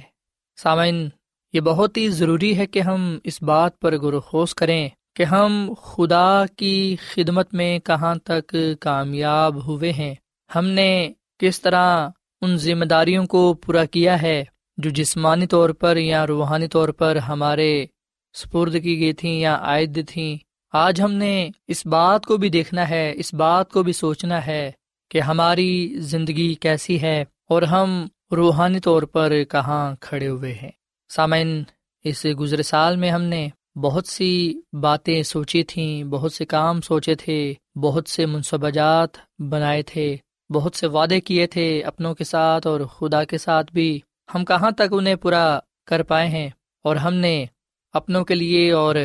سامعین 0.57 1.09
یہ 1.53 1.61
بہت 1.61 1.97
ہی 1.97 2.09
ضروری 2.09 2.57
ہے 2.57 2.65
کہ 2.65 2.81
ہم 2.81 3.17
اس 3.23 3.43
بات 3.43 3.79
پر 3.79 3.97
غور 3.97 4.45
کریں 4.55 4.89
کہ 5.15 5.23
ہم 5.23 5.73
خدا 5.81 6.45
کی 6.57 6.95
خدمت 7.13 7.53
میں 7.53 7.79
کہاں 7.79 8.15
تک 8.15 8.55
کامیاب 8.79 9.67
ہوئے 9.67 9.93
ہیں۔ 9.93 10.15
ہم 10.55 10.65
نے 10.65 11.09
کس 11.39 11.61
طرح 11.61 12.09
ان 12.41 12.57
ذمہ 12.57 12.85
داریوں 12.85 13.25
کو 13.25 13.53
پورا 13.53 13.85
کیا 13.85 14.21
ہے 14.21 14.43
جو 14.77 14.89
جسمانی 14.89 15.47
طور 15.47 15.69
پر 15.69 15.97
یا 15.97 16.27
روحانی 16.27 16.67
طور 16.67 16.89
پر 16.89 17.15
ہمارے 17.15 17.85
سپرد 18.33 18.73
کی 18.83 18.99
گئی 18.99 19.13
تھیں 19.13 19.39
یا 19.39 19.55
عائد 19.55 20.09
تھیں۔ 20.09 20.37
آج 20.73 21.01
ہم 21.01 21.11
نے 21.11 21.49
اس 21.67 21.85
بات 21.85 22.25
کو 22.25 22.37
بھی 22.37 22.49
دیکھنا 22.49 22.89
ہے، 22.89 23.13
اس 23.15 23.33
بات 23.33 23.71
کو 23.71 23.83
بھی 23.83 23.93
سوچنا 23.93 24.45
ہے 24.45 24.71
کہ 25.09 25.21
ہماری 25.21 25.95
زندگی 25.97 26.53
کیسی 26.53 27.01
ہے 27.01 27.25
اور 27.49 27.61
ہم 27.61 28.07
روحانی 28.31 28.79
طور 28.79 29.03
پر 29.03 29.43
کہاں 29.49 29.95
کھڑے 29.99 30.27
ہوئے 30.27 30.53
ہیں۔ 30.53 30.80
سامعین، 31.15 31.63
اس 32.03 32.25
گزرے 32.39 32.63
سال 32.63 32.95
میں 32.95 33.11
ہم 33.11 33.21
نے 33.21 33.49
بہت 33.75 34.07
سی 34.07 34.61
باتیں 34.81 35.23
سوچی 35.23 35.63
تھیں، 35.63 36.03
بہت 36.03 36.33
سے 36.33 36.45
کام 36.45 36.81
سوچے 36.81 37.15
تھے، 37.15 37.53
بہت 37.75 38.09
سے 38.09 38.25
منصوبہ 38.25 38.69
جات 38.69 39.09
بنائے 39.39 39.81
تھے، 39.81 40.17
بہت 40.49 40.75
سے 40.75 40.87
وعدے 40.87 41.21
کیے 41.21 41.47
تھے، 41.47 41.83
اپنوں 41.83 42.15
کے 42.15 42.23
ساتھ 42.23 42.67
اور 42.67 42.81
خدا 42.81 43.23
کے 43.23 43.37
ساتھ 43.37 43.73
بھی۔ 43.73 43.99
ہم 44.35 44.45
کہاں 44.45 44.71
تک 44.71 44.81
انہیں 44.91 45.15
پورا 45.15 45.59
کر 45.85 46.03
پائے 46.03 46.27
ہیں؟ 46.27 46.49
اور 46.83 46.95
ہم 46.95 47.13
نے 47.13 47.45
اپنوں 47.93 48.25
کے 48.25 48.35
لیے 48.35 48.71
اور 48.71 48.95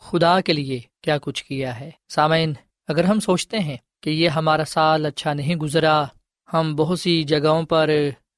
خدا 0.00 0.40
کے 0.40 0.52
لیے 0.52 0.80
کیا 1.02 1.18
کچھ 1.22 1.44
کیا 1.44 1.80
ہے؟ 1.80 1.90
سامعین، 2.08 2.52
اگر 2.88 3.04
ہم 3.04 3.20
سوچتے 3.20 3.58
ہیں 3.58 3.76
کہ 4.02 4.10
یہ 4.10 4.28
ہمارا 4.28 4.64
سال 4.64 5.06
اچھا 5.06 5.32
نہیں 5.34 5.56
گزرا، 5.56 6.04
ہم 6.52 6.76
بہت 6.76 7.00
سی 7.00 7.22
جگہوں 7.22 7.62
پر 7.62 7.90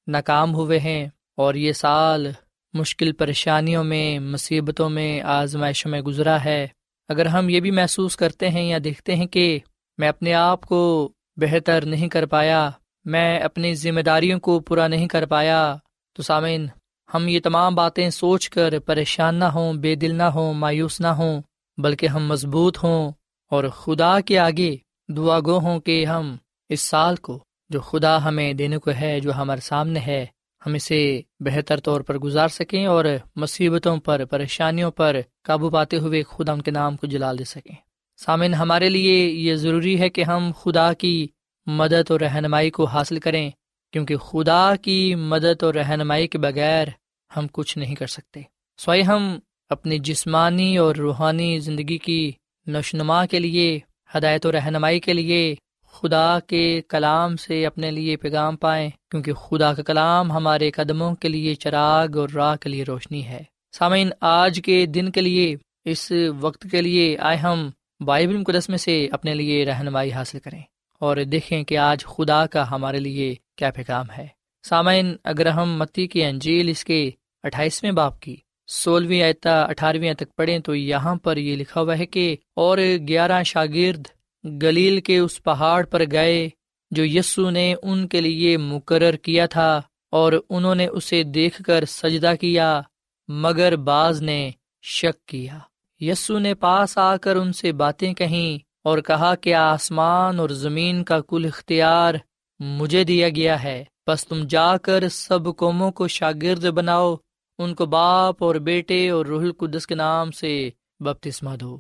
ناکام 0.07 0.55
ہوئے 0.55 0.79
ہیں 0.79 1.09
اور 1.37 1.55
یہ 1.55 1.73
سال 1.73 2.33
مشکل 2.73 3.13
پریشانیوں 3.13 3.85
میں، 3.85 4.19
مصیبتوں 4.19 4.91
میں 4.91 5.21
آزمائشوں 5.21 5.91
میں 5.91 6.01
گزرا 6.01 6.45
ہے۔ 6.45 6.69
اگر 7.09 7.27
ہم 7.27 7.49
یہ 7.49 7.61
بھی 7.61 7.71
محسوس 7.71 8.17
کرتے 8.17 8.49
ہیں 8.49 8.63
یا 8.63 8.79
دیکھتے 8.85 9.17
ہیں 9.17 9.27
کہ 9.27 9.59
میں 9.99 10.09
اپنے 10.09 10.35
آپ 10.35 10.65
کو 10.65 11.13
بہتر 11.37 11.85
نہیں 11.85 12.09
کر 12.09 12.27
پایا، 12.27 12.71
میں 13.05 13.39
اپنی 13.39 13.75
ذمہ 13.75 14.01
داریوں 14.01 14.41
کو 14.41 14.61
پورا 14.61 14.89
نہیں 14.89 15.09
کر 15.09 15.27
پایا، 15.27 15.77
تو 16.13 16.23
سامعین، 16.23 16.67
ہم 17.15 17.29
یہ 17.29 17.41
تمام 17.41 17.75
باتیں 17.75 18.11
سوچ 18.11 18.51
کر 18.51 18.79
پریشان 18.79 19.35
نہ 19.35 19.45
ہوں، 19.45 19.73
بے 19.73 19.95
دل 19.95 20.15
نہ 20.15 20.23
ہوں، 20.23 20.55
مایوس 20.55 21.01
نہ 21.01 21.07
ہوں، 21.07 21.43
بلکہ 21.79 22.07
ہم 22.07 22.27
مضبوط 22.27 22.85
ہوں۔ 22.85 23.13
اور 23.51 23.65
خدا 23.65 24.21
کے 24.21 24.39
آگے 24.39 24.77
دعا 25.09 25.41
گو 25.41 25.59
ہوں 25.59 25.81
کہ 25.81 26.07
ہم 26.07 26.37
اس 26.69 26.81
سال 26.81 27.17
کو، 27.17 27.45
جو 27.71 27.81
خدا 27.81 28.25
ہمیں 28.25 28.53
دینے 28.53 28.79
کو 28.79 28.91
ہے، 29.01 29.21
جو 29.21 29.33
ہمارے 29.33 29.61
سامنے 29.61 30.01
ہے 30.01 30.27
ہم 30.67 30.75
اسے 30.75 31.21
بہتر 31.41 31.81
طور 31.81 32.01
پر 32.01 32.19
گزار 32.19 32.49
سکیں 32.49 32.87
اور 32.87 33.05
مصیبتوں 33.37 33.97
پر، 33.97 34.25
پریشانیوں 34.25 34.91
پر 34.91 35.17
قابو 35.43 35.71
پاتے 35.71 35.97
ہوئے 35.97 36.23
خدا 36.23 36.53
ان 36.53 36.63
کے 36.63 36.71
نام 36.71 36.97
کو 36.97 37.07
جلا 37.07 37.33
دے 37.33 37.45
سکیں۔ 37.45 37.75
سامن 38.17 38.55
ہمارے 38.55 38.89
لیے 38.89 39.27
یہ 39.27 39.55
ضروری 39.55 40.01
ہے 40.01 40.09
کہ 40.09 40.25
ہم 40.25 40.51
خدا 40.61 40.93
کی 40.93 41.29
مدد 41.67 42.11
اور 42.11 42.21
رہنمائی 42.21 42.71
کو 42.71 42.85
حاصل 42.85 43.19
کریں، 43.19 43.51
کیونکہ 43.93 44.17
خدا 44.17 44.73
کی 44.83 45.15
مدد 45.15 45.63
اور 45.63 45.75
رہنمائی 45.75 46.27
کے 46.27 46.39
بغیر 46.39 46.89
ہم 47.37 47.47
کچھ 47.53 47.79
نہیں 47.79 47.95
کر 47.95 48.07
سکتے۔ 48.07 48.43
سوائے 48.79 49.03
ہم 49.03 49.39
اپنی 49.69 49.99
جسمانی 49.99 50.77
اور 50.77 50.97
روحانی 50.97 51.59
زندگی 51.59 51.99
کی 51.99 52.33
نشنما 52.67 53.27
کے 53.27 53.39
لیے، 53.39 53.79
ہدایت 54.15 54.47
و 54.47 54.53
رہنمائی 54.53 55.01
کے 55.01 55.13
لیے 55.13 55.55
خدا 55.93 56.39
کے 56.47 56.83
کلام 56.89 57.37
سے 57.37 57.67
اپنے 57.67 57.91
لیے 57.91 58.17
پیغام 58.17 58.57
پائیں، 58.57 58.91
کیونکہ 59.11 59.33
خدا 59.33 59.75
کا 59.75 59.83
کلام 59.83 60.33
ہمارے 60.33 60.71
قدموں 60.71 61.15
کے 61.15 61.29
لیے 61.29 61.55
چراغ 61.55 62.19
اور 62.19 62.29
راہ 62.29 62.57
کے 62.57 62.69
لیے 62.69 62.83
روشنی 62.83 63.27
ہے۔ 63.27 63.43
سامعین، 63.73 64.11
آج 64.21 64.61
کے 64.65 64.87
دن 64.87 65.11
کے 65.11 65.21
لیے، 65.21 65.57
اس 65.85 66.13
وقت 66.41 66.67
کے 66.71 66.83
لیے 66.83 67.17
آئے 67.19 67.37
ہم 67.37 67.71
بائبل 68.01 68.37
مقدس 68.37 68.69
میں 68.69 68.79
سے 68.79 69.09
اپنے 69.13 69.35
لیے 69.35 69.65
رہنمائی 69.65 70.13
حاصل 70.13 70.39
کریں 70.39 70.61
اور 71.01 71.17
دیکھیں 71.17 71.65
کہ 71.65 71.79
آج 71.79 72.05
خدا 72.05 72.47
کا 72.47 72.71
ہمارے 72.71 72.99
لیے 72.99 73.35
کیا 73.57 73.71
پیغام 73.71 74.07
ہے۔ 74.19 74.27
سامعین، 74.65 75.17
اگر 75.25 75.47
ہم 75.47 75.79
متی 75.79 76.07
کی 76.07 76.25
انجیل 76.25 76.69
اس 76.69 76.85
کے 76.85 77.11
اٹھائیسویں 77.43 77.93
باپ 77.93 78.21
کی 78.21 78.37
سولہویں 78.69 79.23
آیتا 79.23 79.63
اٹھارہویں 79.63 80.15
تک 80.15 80.37
پڑھیں 80.37 80.59
تو 80.59 80.75
یہاں 80.75 81.15
پر 81.15 81.37
یہ 81.37 81.57
لکھا 81.57 81.81
ہوا 81.81 81.99
ہے 81.99 82.07
کہ 82.07 82.37
اور 82.57 82.79
گیارہ 83.09 83.43
شاگرد 83.43 84.09
گلیل 84.45 85.01
کے 85.01 85.19
اس 85.19 85.43
پہاڑ 85.43 85.85
پر 85.85 86.03
گئے 86.13 86.49
جو 86.91 87.05
یسو 87.05 87.51
نے 87.51 87.75
ان 87.83 88.07
کے 88.09 88.21
لیے 88.21 88.57
مقرر 88.57 89.17
کیا 89.17 89.47
تھا 89.47 89.83
اور 90.11 90.33
انہوں 90.51 90.75
نے 90.75 90.87
اسے 90.87 91.23
دیکھ 91.23 91.63
کر 91.63 91.85
سجدہ 91.85 92.33
کیا، 92.41 92.81
مگر 93.29 93.77
بعض 93.77 94.23
نے 94.23 94.51
شک 94.83 95.27
کیا۔ 95.27 95.59
یسو 96.01 96.39
نے 96.39 96.55
پاس 96.55 96.99
آ 96.99 97.17
کر 97.17 97.37
ان 97.37 97.53
سے 97.53 97.73
باتیں 97.73 98.13
کہیں 98.15 98.59
اور 98.85 98.99
کہا 98.99 99.35
کہ 99.35 99.55
آسمان 99.55 100.41
اور 100.41 100.49
زمین 100.49 101.05
کا 101.05 101.21
کل 101.21 101.45
اختیار 101.45 102.15
مجھے 102.61 103.05
دیا 103.05 103.29
گیا 103.29 103.63
ہے 103.63 103.85
بس 104.07 104.27
تم 104.27 104.45
جا 104.45 104.77
کر 104.77 105.09
سب 105.09 105.57
قوموں 105.57 105.91
کو 105.91 106.09
شاگرد 106.09 106.65
بناؤ، 106.65 107.15
ان 107.59 107.75
کو 107.75 107.87
باپ 107.87 108.43
اور 108.45 108.55
بیٹے 108.55 109.09
اور 109.11 109.27
روح 109.27 109.43
القدس 109.43 109.87
کے 109.87 109.95
نام 109.95 110.31
سے 110.31 110.71
بپتسمہ 111.01 111.57
دو 111.57 111.79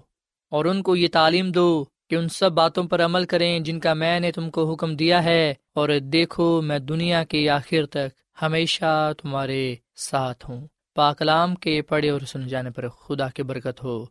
اور 0.52 0.64
ان 0.64 0.82
کو 0.82 0.96
یہ 0.96 1.08
تعلیم 1.12 1.50
دو 1.50 1.84
کہ 2.12 2.16
ان 2.16 2.28
سب 2.28 2.52
باتوں 2.52 2.82
پر 2.84 3.04
عمل 3.04 3.24
کریں 3.24 3.60
جن 3.60 3.78
کا 3.80 3.92
میں 3.94 4.20
نے 4.20 4.30
تم 4.32 4.50
کو 4.50 4.72
حکم 4.72 4.94
دیا 4.96 5.24
ہے، 5.24 5.54
اور 5.74 5.88
دیکھو 6.12 6.60
میں 6.62 6.78
دنیا 6.78 7.24
کے 7.24 7.48
آخر 7.50 7.86
تک 7.86 8.42
ہمیشہ 8.42 9.12
تمہارے 9.22 9.74
ساتھ 9.96 10.50
ہوں۔ 10.50 10.66
پاکلام 10.96 11.54
کے 11.54 11.80
پڑھے 11.82 12.10
اور 12.10 12.20
سن 12.20 12.46
جانے 12.48 12.70
پر 12.70 12.88
خدا 12.88 13.28
کی 13.28 13.42
برکت 13.42 13.82
ہو۔ 13.84 14.04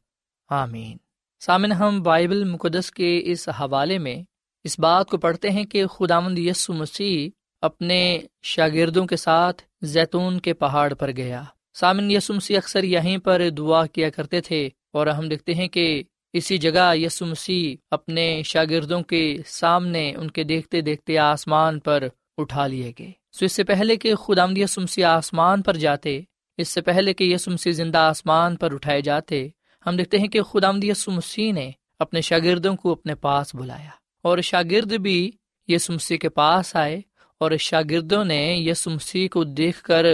آمین۔ 0.50 0.98
سامن 1.42 1.72
ہم 1.72 2.02
بائبل 2.02 2.44
مقدس 2.44 2.92
کے 2.92 3.22
اس 3.24 3.48
حوالے 3.50 3.98
میں 3.98 4.16
اس 4.64 4.80
بات 4.80 5.10
کو 5.10 5.18
پڑھتے 5.18 5.50
ہیں 5.50 5.64
کہ 5.64 5.86
خدا 5.88 6.20
مند 6.20 6.40
یسو 6.40 6.74
مسیح 6.74 7.30
اپنے 7.62 8.02
شاگردوں 8.44 9.06
کے 9.06 9.16
ساتھ 9.16 9.62
زیتون 9.82 10.40
کے 10.40 10.54
پہاڑ 10.54 10.94
پر 10.94 11.12
گیا۔ 11.12 11.44
سامن 11.74 12.12
یسو 12.12 12.34
مسیح 12.34 12.58
اکثر 12.58 12.84
یہیں 12.84 13.18
پر 13.18 13.50
دعا 13.50 13.86
کیا 13.86 14.10
کرتے 14.10 14.42
تھے، 14.42 14.70
اور 14.92 15.08
ہم 15.08 15.30
دیکھتے 15.30 15.54
ہیں 15.54 15.68
کہ 15.68 16.04
اسی 16.34 16.58
جگہ 16.58 16.96
یسو 16.96 17.26
مسیح 17.26 17.76
اپنے 17.92 18.42
شاگردوں 18.46 19.02
کے 19.02 19.38
سامنے 19.46 20.14
ان 20.16 20.32
کے 20.32 20.44
دیکھتے 20.44 20.82
دیکھتے 20.82 21.18
آسمان 21.18 21.80
پر 21.80 22.04
اٹھا 22.38 22.68
لیے 22.68 22.92
گئے۔ 23.00 23.12
سو 23.32 23.46
اس 23.46 23.52
سے 23.52 23.64
پہلے 23.64 23.96
کہ 23.96 24.16
خدا 24.16 24.46
مسیح 24.78 25.06
آسمان 25.06 25.62
پر 25.62 25.74
جاتے، 25.74 26.22
اس 26.58 26.68
سے 26.68 26.82
پہلے 26.82 27.14
کہ 27.14 27.24
یسو 27.24 27.52
مسیح 27.52 27.72
زندہ 27.72 27.98
آسمان 27.98 28.56
پر 28.56 28.74
اٹھائے 28.74 29.02
جاتے، 29.02 29.48
ہم 29.86 29.98
دیکھتے 29.98 30.20
ہیں 30.20 30.28
کہ 30.28 30.42
خدا 30.42 30.72
یسو 30.84 31.12
مسیح 31.12 31.54
نے 31.54 31.72
اپنے 32.00 32.22
شاگردوں 32.22 32.76
کو 32.76 32.92
اپنے 32.92 33.16
پاس 33.16 33.56
بلایا۔ 33.56 33.90
اور 34.22 34.38
شاگرد 34.38 34.94
بھی 34.94 35.32
یسو 35.68 35.94
مسیح 35.94 36.18
کے 36.18 36.30
پاس 36.30 36.76
آئے 36.76 37.02
اور 37.38 37.52
شاگردوں 37.60 38.26
نے 38.26 38.56
یسو 38.58 38.90
مسیح 38.90 39.28
کو 39.32 39.44
دیکھ 39.44 39.82
کر 39.84 40.06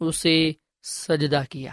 اسے 0.00 0.52
سجدہ 0.82 1.42
کیا۔ 1.50 1.70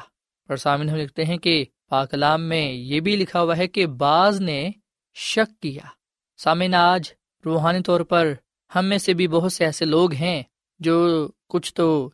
اور 0.49 0.57
سامنے 0.57 0.91
ہم 0.91 0.97
لکھتے 0.97 1.25
ہیں 1.25 1.37
کہ 1.37 1.65
پاکلام 1.91 2.41
میں 2.41 2.71
یہ 2.71 2.99
بھی 2.99 3.15
لکھا 3.15 3.41
ہوا 3.41 3.57
ہے 3.57 3.67
کہ 3.67 3.85
بعض 3.85 4.41
نے 4.41 4.71
شک 5.15 5.61
کیا۔ 5.61 5.87
سامعین، 6.37 6.73
آج 6.73 7.13
روحانی 7.45 7.81
طور 7.81 8.01
پر 8.01 8.33
ہم 8.75 8.85
میں 8.85 8.97
سے 8.97 9.13
بھی 9.13 9.27
بہت 9.27 9.53
سے 9.53 9.65
ایسے 9.65 9.85
لوگ 9.85 10.13
ہیں 10.13 10.43
جو 10.79 11.27
کچھ 11.49 11.73
تو 11.73 12.09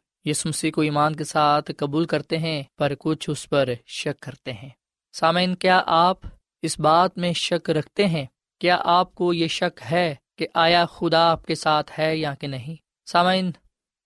مسیح 0.46 0.72
کو 0.72 0.82
ایمان 0.82 1.16
کے 1.16 1.24
ساتھ 1.24 1.72
قبول 1.78 2.06
کرتے 2.06 2.38
ہیں، 2.38 2.64
پر 2.78 2.94
کچھ 3.00 3.30
اس 3.30 3.50
پر 3.50 3.70
شک 3.86 4.20
کرتے 4.20 4.54
ہیں۔ 4.54 4.70
سامعین، 5.14 5.56
کیا 5.56 5.82
آپ 5.86 6.18
اس 6.62 6.80
بات 6.80 7.18
میں 7.18 7.34
شک 7.34 7.70
رکھتے 7.70 8.06
ہیں؟ 8.06 8.26
کیا 8.60 8.78
آپ 8.86 9.16
کو 9.16 9.34
یہ 9.34 9.48
شک 9.48 9.80
ہے 9.92 10.16
کہ 10.38 10.48
آیا 10.54 10.86
خدا 10.86 11.32
آپ 11.32 11.46
کے 11.46 11.56
ساتھ 11.56 12.00
ہے 12.00 12.18
یا 12.18 12.34
کہ 12.34 12.48
نہیں؟ 12.48 12.76
سامعین، 13.06 13.52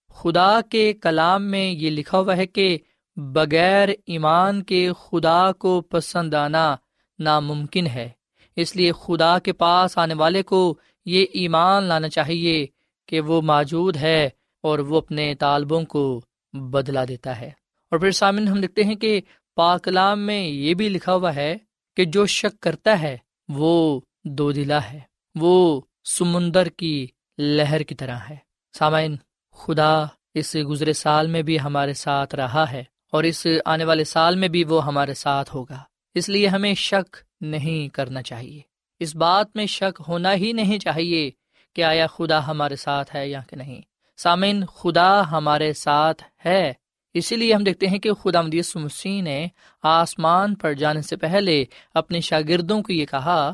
خدا 0.09 0.61
کے 0.61 0.93
کلام 0.93 1.51
میں 1.51 1.71
یہ 1.71 1.89
لکھا 1.89 2.19
ہوا 2.19 2.37
ہے 2.37 2.45
کہ 2.45 2.77
بغیر 3.15 3.89
ایمان 4.05 4.63
کے 4.63 4.91
خدا 4.99 5.51
کو 5.51 5.81
پسند 5.81 6.33
آنا 6.33 6.75
ناممکن 7.19 7.87
ہے۔ 7.87 8.09
اس 8.55 8.75
لیے 8.75 8.91
خدا 8.91 9.39
کے 9.39 9.53
پاس 9.53 9.97
آنے 9.97 10.13
والے 10.13 10.43
کو 10.43 10.77
یہ 11.05 11.25
ایمان 11.33 11.83
لانا 11.83 12.09
چاہیے 12.09 12.67
کہ 13.05 13.21
وہ 13.21 13.41
موجود 13.41 13.97
ہے 13.97 14.29
اور 14.63 14.79
وہ 14.79 14.97
اپنے 14.97 15.35
طالبوں 15.35 15.83
کو 15.83 16.21
بدلا 16.53 17.05
دیتا 17.07 17.41
ہے۔ 17.41 17.51
اور 17.91 17.99
پھر 17.99 18.11
سامن 18.11 18.47
ہم 18.47 18.61
دیکھتے 18.61 18.83
ہیں 18.83 18.95
کہ 18.95 19.21
پاکلام 19.55 20.19
میں 20.19 20.47
یہ 20.47 20.73
بھی 20.73 20.89
لکھا 20.89 21.15
ہوا 21.15 21.35
ہے 21.35 21.57
کہ 21.95 22.05
جو 22.05 22.25
شک 22.25 22.59
کرتا 22.59 23.01
ہے 23.01 23.17
وہ 23.49 24.01
دو 24.23 24.51
دلا 24.51 24.79
ہے، 24.93 24.99
وہ 25.35 25.81
سمندر 26.05 26.69
کی 26.69 27.07
لہر 27.37 27.81
کی 27.81 27.95
طرح 27.95 28.17
ہے۔ 28.29 28.35
سامعین، 28.79 29.15
خدا 29.51 30.03
اس 30.33 30.55
گزرے 30.69 30.93
سال 30.93 31.27
میں 31.27 31.41
بھی 31.41 31.59
ہمارے 31.59 31.93
ساتھ 31.93 32.35
رہا 32.35 32.71
ہے۔ 32.71 32.83
اور 33.11 33.23
اس 33.23 33.47
آنے 33.65 33.83
والے 33.83 34.03
سال 34.03 34.35
میں 34.35 34.47
بھی 34.47 34.63
وہ 34.63 34.85
ہمارے 34.85 35.13
ساتھ 35.13 35.55
ہوگا۔ 35.55 35.83
اس 36.13 36.29
لیے 36.29 36.47
ہمیں 36.47 36.73
شک 36.73 37.15
نہیں 37.41 37.93
کرنا 37.93 38.21
چاہیے۔ 38.21 38.61
اس 38.99 39.15
بات 39.15 39.47
میں 39.55 39.65
شک 39.65 40.01
ہونا 40.07 40.33
ہی 40.33 40.53
نہیں 40.53 40.79
چاہیے 40.79 41.31
کہ 41.75 41.83
آیا 41.83 42.07
خدا 42.07 42.47
ہمارے 42.47 42.75
ساتھ 42.75 43.15
ہے 43.15 43.29
یا 43.29 43.39
کہ 43.49 43.55
نہیں۔ 43.55 43.81
سامعین، 44.17 44.65
خدا 44.65 45.31
ہمارے 45.31 45.73
ساتھ 45.73 46.23
ہے۔ 46.45 46.73
اسی 47.13 47.35
لیے 47.35 47.53
ہم 47.53 47.63
دیکھتے 47.63 47.87
ہیں 47.87 47.99
کہ 47.99 48.13
خدا 48.13 48.41
مدیس 48.41 48.75
مسیح 48.75 49.21
نے 49.21 49.47
آسمان 49.83 50.55
پر 50.55 50.73
جانے 50.73 51.01
سے 51.01 51.15
پہلے 51.15 51.65
اپنے 51.93 52.19
شاگردوں 52.19 52.83
کو 52.83 52.93
یہ 52.93 53.05
کہا 53.05 53.53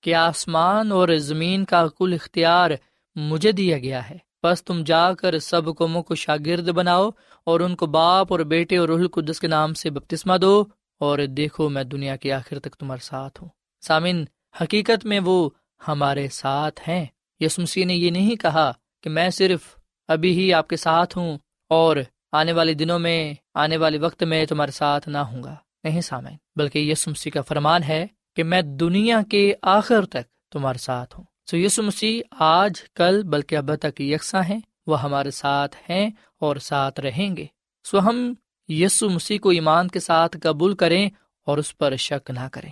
کہ 0.00 0.14
آسمان 0.14 0.92
اور 0.92 1.08
زمین 1.16 1.64
کا 1.64 1.86
کل 1.98 2.12
اختیار 2.12 2.70
مجھے 3.14 3.52
دیا 3.52 3.78
گیا 3.78 4.10
ہے۔ 4.10 4.18
بس 4.42 4.64
تم 4.64 4.84
جا 4.84 5.14
کر 5.14 5.38
سب 5.38 5.62
قوموں 5.78 6.02
کو 6.02 6.14
شاگرد 6.14 6.68
بناؤ 6.68 7.10
اور 7.44 7.60
ان 7.60 7.76
کو 7.76 7.86
باپ 7.86 8.26
اور 8.32 8.40
بیٹے 8.40 8.76
اور 8.76 8.88
روح 8.88 8.98
القدس 8.98 9.40
کے 9.40 9.46
نام 9.46 9.74
سے 9.74 9.90
بپتسمہ 9.90 10.36
دو 10.36 10.64
اور 11.00 11.18
دیکھو 11.18 11.68
میں 11.68 11.84
دنیا 11.84 12.16
کے 12.16 12.32
آخر 12.32 12.58
تک 12.58 12.76
تمہارے 12.76 13.04
ساتھ 13.04 13.42
ہوں۔ 13.42 13.48
سامن 13.80 14.24
حقیقت 14.60 15.06
میں 15.06 15.20
وہ 15.24 15.50
ہمارے 15.88 16.28
ساتھ 16.28 16.88
ہیں۔ 16.88 17.06
یس 17.40 17.58
مسیح 17.58 17.86
نے 17.86 17.94
یہ 17.94 18.10
نہیں 18.10 18.36
کہا 18.36 18.72
کہ 19.02 19.10
میں 19.10 19.30
صرف 19.30 19.60
ابھی 20.08 20.32
ہی 20.32 20.54
آپ 20.54 20.68
کے 20.68 20.76
ساتھ 20.76 21.18
ہوں 21.18 21.38
اور 21.68 21.96
آنے 22.32 22.52
والے 22.52 22.74
دنوں 22.74 22.98
میں، 22.98 23.34
آنے 23.54 23.76
والے 23.76 23.98
وقت 23.98 24.22
میں 24.22 24.46
تمہارے 24.46 24.70
ساتھ 24.70 25.08
نہ 25.08 25.18
ہوں 25.18 25.42
گا۔ 25.42 25.54
نہیں 25.84 26.00
سامعین، 26.00 26.36
بلکہ 26.56 26.78
یسو 26.78 27.10
مسیح 27.10 27.32
کا 27.32 27.42
فرمان 27.42 27.82
ہے 27.82 28.06
کہ 28.36 28.44
میں 28.44 28.62
دنیا 28.62 29.20
کے 29.30 29.54
آخر 29.62 30.06
تک 30.06 30.52
تمہارے 30.52 30.78
ساتھ 30.78 31.18
ہوں۔ 31.18 31.24
سو 31.50 31.56
یسو 31.56 31.82
مسیح 31.82 32.22
آج، 32.30 32.72
کل، 32.94 33.22
بلکہ 33.22 33.56
اب 33.56 33.74
تک 33.74 34.00
یکساں 34.00 34.42
ہیں، 34.42 34.60
وہ 34.86 35.02
ہمارے 35.02 35.30
ساتھ 35.30 35.76
ہیں 35.90 36.10
اور 36.40 36.56
ساتھ 36.56 37.00
رہیں 37.00 37.36
گے۔ 37.36 37.46
سو 37.84 37.98
ہم 37.98 38.34
یسو 38.68 39.10
مسیح 39.10 39.38
کو 39.38 39.50
ایمان 39.50 39.88
کے 39.88 40.00
ساتھ 40.00 40.36
قبول 40.42 40.74
کریں 40.74 41.10
اور 41.46 41.58
اس 41.58 41.78
پر 41.78 41.96
شک 41.96 42.30
نہ 42.30 42.48
کریں۔ 42.52 42.70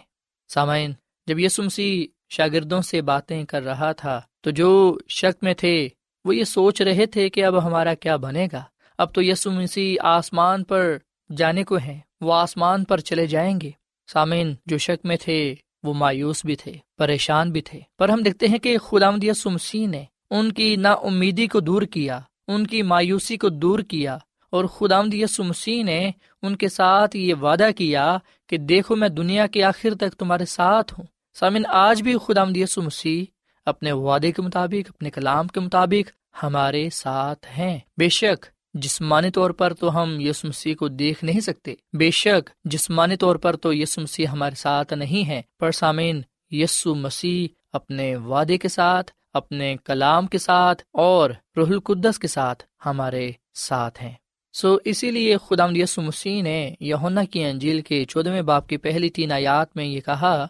سامعین، 0.48 0.92
جب 1.26 1.38
یسو 1.38 1.62
مسیح 1.62 2.06
شاگردوں 2.28 2.80
سے 2.80 3.02
باتیں 3.02 3.44
کر 3.44 3.62
رہا 3.62 3.92
تھا، 3.92 4.20
تو 4.40 4.50
جو 4.50 4.98
شک 5.08 5.44
میں 5.44 5.54
تھے، 5.54 5.88
وہ 6.24 6.36
یہ 6.36 6.44
سوچ 6.44 6.82
رہے 6.82 7.06
تھے 7.06 7.28
کہ 7.28 7.44
اب 7.44 7.64
ہمارا 7.64 7.94
کیا 7.94 8.16
بنے 8.16 8.48
گا۔ 8.52 8.62
اب 8.98 9.14
تو 9.14 9.22
یسو 9.22 9.50
مسیح 9.50 9.96
آسمان 10.00 10.64
پر 10.64 10.96
جانے 11.36 11.64
کو 11.64 11.76
ہیں، 11.76 11.98
وہ 12.20 12.34
آسمان 12.34 12.84
پر 12.84 12.98
چلے 12.98 13.26
جائیں 13.26 13.60
گے۔ 13.60 13.70
سامعین، 14.12 14.54
جو 14.66 14.78
شک 14.78 15.06
میں 15.06 15.16
تھے 15.20 15.54
وہ 15.82 15.94
مایوس 15.94 16.44
بھی 16.44 16.56
تھے، 16.56 16.72
پریشان 16.98 17.52
بھی 17.52 17.60
تھے۔ 17.60 17.80
پر 17.98 18.08
ہم 18.08 18.22
دیکھتے 18.22 18.48
ہیں 18.48 18.58
کہ 18.58 18.78
خدا 18.78 19.10
یسو 19.22 19.50
مسیح 19.50 19.88
نے 19.88 20.04
ان 20.30 20.52
کی 20.52 20.76
نا 20.76 20.92
امیدی 20.92 21.46
کو 21.46 21.60
دور 21.60 21.82
کیا، 21.82 22.20
ان 22.48 22.66
کی 22.66 22.82
مایوسی 22.82 23.36
کو 23.36 23.48
دور 23.48 23.78
کیا 23.78 24.18
اور 24.50 24.64
خدا 24.64 25.00
یسو 25.12 25.44
مسیح 25.44 25.84
نے 25.84 26.10
ان 26.42 26.56
کے 26.56 26.68
ساتھ 26.68 27.16
یہ 27.16 27.34
وعدہ 27.34 27.68
کیا 27.76 28.18
کہ 28.48 28.56
دیکھو 28.56 28.96
میں 28.96 29.08
دنیا 29.08 29.46
کے 29.46 29.62
آخر 29.62 29.94
تک 29.94 30.16
تمہارے 30.18 30.44
ساتھ 30.44 30.94
ہوں۔ 30.98 31.06
سامن 31.34 31.62
آج 31.68 32.02
بھی 32.02 32.14
خدا 32.26 32.42
یسو 32.54 32.82
مسیح 32.82 33.24
اپنے 33.66 33.92
وعدے 33.92 34.32
کے 34.32 34.42
مطابق، 34.42 34.90
اپنے 34.94 35.10
کلام 35.10 35.46
کے 35.46 35.60
مطابق 35.60 36.10
ہمارے 36.42 36.90
ساتھ 36.90 37.46
ہیں۔ 37.58 37.78
بے 37.96 38.08
شک 38.08 38.46
جسمانی 38.74 39.30
طور 39.30 39.50
پر 39.50 39.74
تو 39.74 40.02
ہم 40.02 40.20
یس 40.20 40.44
مسیح 40.44 40.74
کو 40.74 40.88
دیکھ 40.88 41.24
نہیں 41.24 41.40
سکتے۔ 41.40 41.74
بے 41.92 42.10
شک، 42.10 42.50
جسمانی 42.64 43.16
طور 43.16 43.36
پر 43.36 43.56
تو 43.56 43.74
یس 43.74 43.98
مسیح 43.98 44.26
ہمارے 44.26 44.54
ساتھ 44.54 44.92
نہیں 44.92 45.28
ہے 45.28 45.42
پر 45.58 45.70
سامعین 45.70 46.22
یسو 46.50 46.94
مسیح 46.94 47.54
اپنے 47.72 48.16
وعدے 48.16 48.58
کے 48.58 48.68
ساتھ، 48.68 49.12
اپنے 49.32 49.76
کلام 49.84 50.26
کے 50.26 50.38
ساتھ 50.38 50.82
اور 50.92 51.30
رح 51.30 51.70
القدس 51.70 52.18
کے 52.18 52.28
ساتھ 52.28 52.64
ہمارے 52.86 53.30
ساتھ 53.54 54.02
ہیں۔ 54.02 54.12
سو 54.52 54.78
اسی 54.84 55.10
لیے 55.10 55.36
خدا 55.36 55.66
یسو 55.74 56.02
مسیح 56.02 56.42
نے 56.42 56.74
یونا 56.80 57.24
کی 57.24 57.44
انجیل 57.44 57.80
کے 57.80 58.04
چودہویں 58.04 58.42
باپ 58.42 58.68
کی 58.68 58.76
پہلی 58.76 59.10
تین 59.10 59.32
آیات 59.32 59.76
میں 59.76 59.84
یہ 59.84 60.00
کہا 60.00 60.46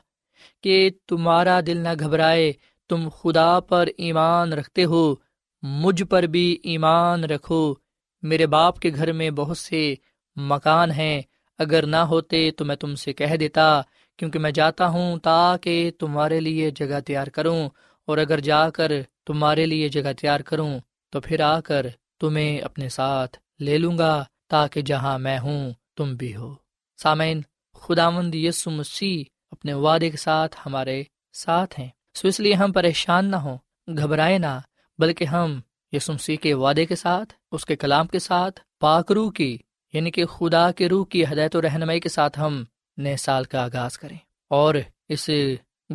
کہ 0.62 0.90
تمہارا 1.08 1.60
دل 1.66 1.76
نہ 1.76 1.88
گھبرائے، 2.00 2.52
تم 2.88 3.08
خدا 3.08 3.60
پر 3.60 3.88
ایمان 3.96 4.52
رکھتے 4.52 4.84
ہو، 4.84 5.14
مجھ 5.62 6.02
پر 6.02 6.22
بھی 6.22 6.58
ایمان 6.62 7.24
رکھو۔ 7.24 7.74
میرے 8.22 8.46
باپ 8.46 8.78
کے 8.78 8.90
گھر 8.94 9.12
میں 9.12 9.30
بہت 9.30 9.58
سے 9.58 9.94
مکان 10.36 10.90
ہیں، 10.90 11.22
اگر 11.58 11.86
نہ 11.86 11.96
ہوتے 11.96 12.50
تو 12.50 12.64
میں 12.64 12.76
تم 12.76 12.94
سے 12.94 13.12
کہہ 13.12 13.36
دیتا، 13.36 13.80
کیونکہ 14.18 14.38
میں 14.38 14.50
جاتا 14.50 14.86
ہوں 14.88 15.18
تاکہ 15.18 15.90
تمہارے 15.98 16.40
لیے 16.40 16.70
جگہ 16.70 17.00
تیار 17.00 17.26
کروں، 17.26 17.68
اور 18.08 18.18
اگر 18.18 18.40
جا 18.40 18.70
کر 18.70 18.92
تمہارے 19.26 19.66
لیے 19.66 19.88
جگہ 19.88 20.12
تیار 20.20 20.40
کروں 20.40 20.78
تو 21.12 21.20
پھر 21.20 21.40
آ 21.40 21.60
کر 21.60 21.86
تمہیں 22.20 22.60
اپنے 22.60 22.88
ساتھ 22.88 23.36
لے 23.60 23.78
لوں 23.78 23.98
گا 23.98 24.24
تاکہ 24.48 24.80
جہاں 24.80 25.18
میں 25.18 25.38
ہوں 25.38 25.70
تم 25.96 26.14
بھی 26.14 26.34
ہو۔ 26.36 26.54
سامعین 26.98 27.40
خدا 27.74 28.08
مند 28.10 28.34
یسو 28.34 28.70
مسیح 28.70 29.22
اپنے 29.50 29.72
وعدے 29.74 30.10
کے 30.10 30.16
ساتھ 30.16 30.56
ہمارے 30.66 31.02
ساتھ 31.34 31.78
ہیں۔ 31.80 31.88
سو 32.14 32.28
اس 32.28 32.40
لیے 32.40 32.54
ہم 32.54 32.72
پریشان 32.72 33.30
نہ 33.30 33.36
ہوں، 33.36 33.58
گھبرائے 33.96 34.38
نہ، 34.38 34.58
بلکہ 34.98 35.24
ہم 35.24 35.60
یسمسی 35.92 36.36
کے 36.36 36.54
وعدے 36.54 36.86
کے 36.86 36.96
ساتھ 36.96 37.34
اس 37.50 37.64
کے 37.64 37.76
کلام 37.76 38.06
کے 38.06 38.18
ساتھ 38.18 38.60
پاک 38.80 39.12
روح 39.12 39.32
کی 39.32 39.58
یعنی 39.92 40.10
کہ 40.10 40.26
خدا 40.26 40.72
کے 40.72 40.88
روح 40.88 41.06
کی 41.06 41.24
ہدایت 41.24 41.56
و 41.56 41.62
رہنمائی 41.62 42.00
کے 42.00 42.08
ساتھ 42.08 42.40
ہم 42.40 42.64
نئے 42.96 43.16
سال 43.16 43.44
کا 43.44 43.64
آغاز 43.64 43.98
کریں۔ 43.98 44.16
اور 44.48 44.74
اس 45.08 45.30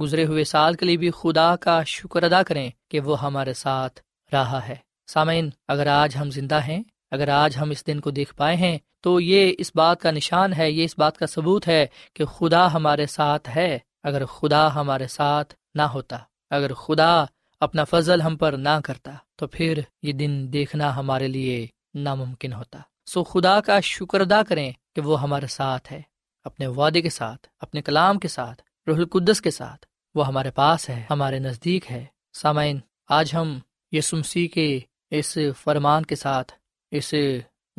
گزرے 0.02 0.26
ہوئے 0.26 0.44
سال 0.44 0.74
کے 0.74 0.86
لیے 0.86 0.98
بھی 0.98 1.12
خدا 1.12 1.56
کا 1.56 1.84
شکر 1.84 2.24
ادا 2.24 2.44
کریں 2.44 2.70
کہ 2.90 3.00
وہ 3.00 3.22
ہمارے 3.22 3.54
ساتھ 3.54 4.00
رہا 4.34 4.68
ہے۔ 4.68 4.76
سامعین، 5.08 5.50
اگر 5.68 5.88
آج 5.88 6.18
ہم 6.18 6.32
زندہ 6.32 6.62
ہیں، 6.62 6.84
اگر 7.12 7.30
آج 7.30 7.58
ہم 7.58 7.70
اس 7.70 7.88
دن 7.88 8.00
کو 8.00 8.12
دیکھ 8.12 8.36
پائے 8.36 8.56
ہیں، 8.56 8.78
تو 9.02 9.20
یہ 9.20 9.54
اس 9.58 9.72
بات 9.76 10.02
کا 10.02 10.12
نشان 10.12 10.54
ہے، 10.54 10.72
یہ 10.72 10.84
اس 10.84 10.96
بات 10.98 11.18
کا 11.18 11.26
ثبوت 11.26 11.68
ہے 11.68 11.88
کہ 12.14 12.26
خدا 12.26 12.74
ہمارے 12.74 13.06
ساتھ 13.06 13.58
ہے۔ 13.58 13.80
اگر 14.04 14.26
خدا 14.26 14.76
ہمارے 14.76 15.08
ساتھ 15.08 15.54
نہ 15.76 15.82
ہوتا، 15.82 16.18
اگر 16.50 16.74
خدا 16.74 17.26
اپنا 17.60 17.84
فضل 17.84 18.22
ہم 18.22 18.38
پر 18.38 18.54
نہ 18.54 18.80
کرتا 18.84 19.12
تو 19.36 19.48
پھر 19.48 19.82
یہ 20.02 20.14
دن 20.14 20.54
دیکھنا 20.54 20.96
ہمارے 20.96 21.28
لیے 21.28 21.68
ناممکن 21.94 22.54
ہوتا۔ 22.54 22.80
سو 23.06 23.24
خدا 23.24 23.62
کا 23.62 23.80
شکر 23.80 24.22
ادا 24.22 24.44
کریں 24.44 24.72
کہ 24.96 25.02
وہ 25.02 25.22
ہمارے 25.22 25.48
ساتھ 25.48 25.92
ہے، 25.94 26.02
اپنے 26.44 26.68
وعدے 26.68 27.02
کے 27.02 27.10
ساتھ، 27.10 27.48
اپنے 27.60 27.82
کلام 27.82 28.20
کے 28.20 28.28
ساتھ، 28.28 28.62
روح 28.88 28.96
القدس 28.96 29.42
کے 29.42 29.52
ساتھ۔ 29.52 29.86
وہ 30.16 30.28
ہمارے 30.28 30.52
پاس 30.52 30.90
ہے، 30.90 31.04
ہمارے 31.10 31.40
نزدیک 31.40 31.92
ہے۔ 31.92 32.06
سامعین، 32.34 32.80
آج 33.10 33.36
ہم 33.36 33.60
یسمسی 33.92 34.48
کے 34.48 34.80
اس 35.12 35.38
فرمان 35.64 36.06
کے 36.06 36.16
ساتھ 36.16 36.52
اس 36.92 37.14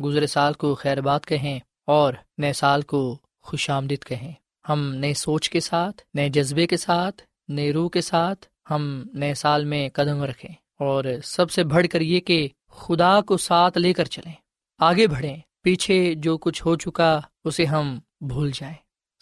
گزرے 0.03 0.27
سال 0.27 0.53
کو 0.53 0.75
خیر 0.75 1.01
بات 1.01 1.25
کہیں 1.25 1.59
اور 1.85 2.13
نئے 2.37 2.53
سال 2.53 2.81
کو 2.81 3.17
خوش 3.41 3.69
آمدید 3.69 4.03
کہیں۔ 4.03 4.31
ہم 4.69 4.93
نئے 4.93 5.13
سوچ 5.13 5.49
کے 5.49 5.59
ساتھ، 5.59 6.01
نئے 6.13 6.29
جذبے 6.29 6.67
کے 6.67 6.77
ساتھ، 6.77 7.21
نئے 7.47 7.71
روح 7.71 7.89
کے 7.89 8.01
ساتھ 8.01 8.45
ہم 8.69 9.03
نئے 9.13 9.33
سال 9.33 9.65
میں 9.65 9.89
قدم 9.93 10.23
رکھیں 10.23 10.55
اور 10.79 11.03
سب 11.23 11.51
سے 11.51 11.63
بڑھ 11.63 11.87
کر 11.87 12.01
یہ 12.01 12.19
کہ 12.19 12.47
خدا 12.71 13.21
کو 13.21 13.37
ساتھ 13.37 13.77
لے 13.77 13.93
کر 13.93 14.05
چلیں۔ 14.05 14.33
آگے 14.79 15.07
بڑھیں، 15.07 15.37
پیچھے 15.63 16.13
جو 16.15 16.37
کچھ 16.37 16.65
ہو 16.65 16.75
چکا 16.75 17.19
اسے 17.43 17.65
ہم 17.65 17.99
بھول 18.21 18.51
جائیں۔ 18.53 18.75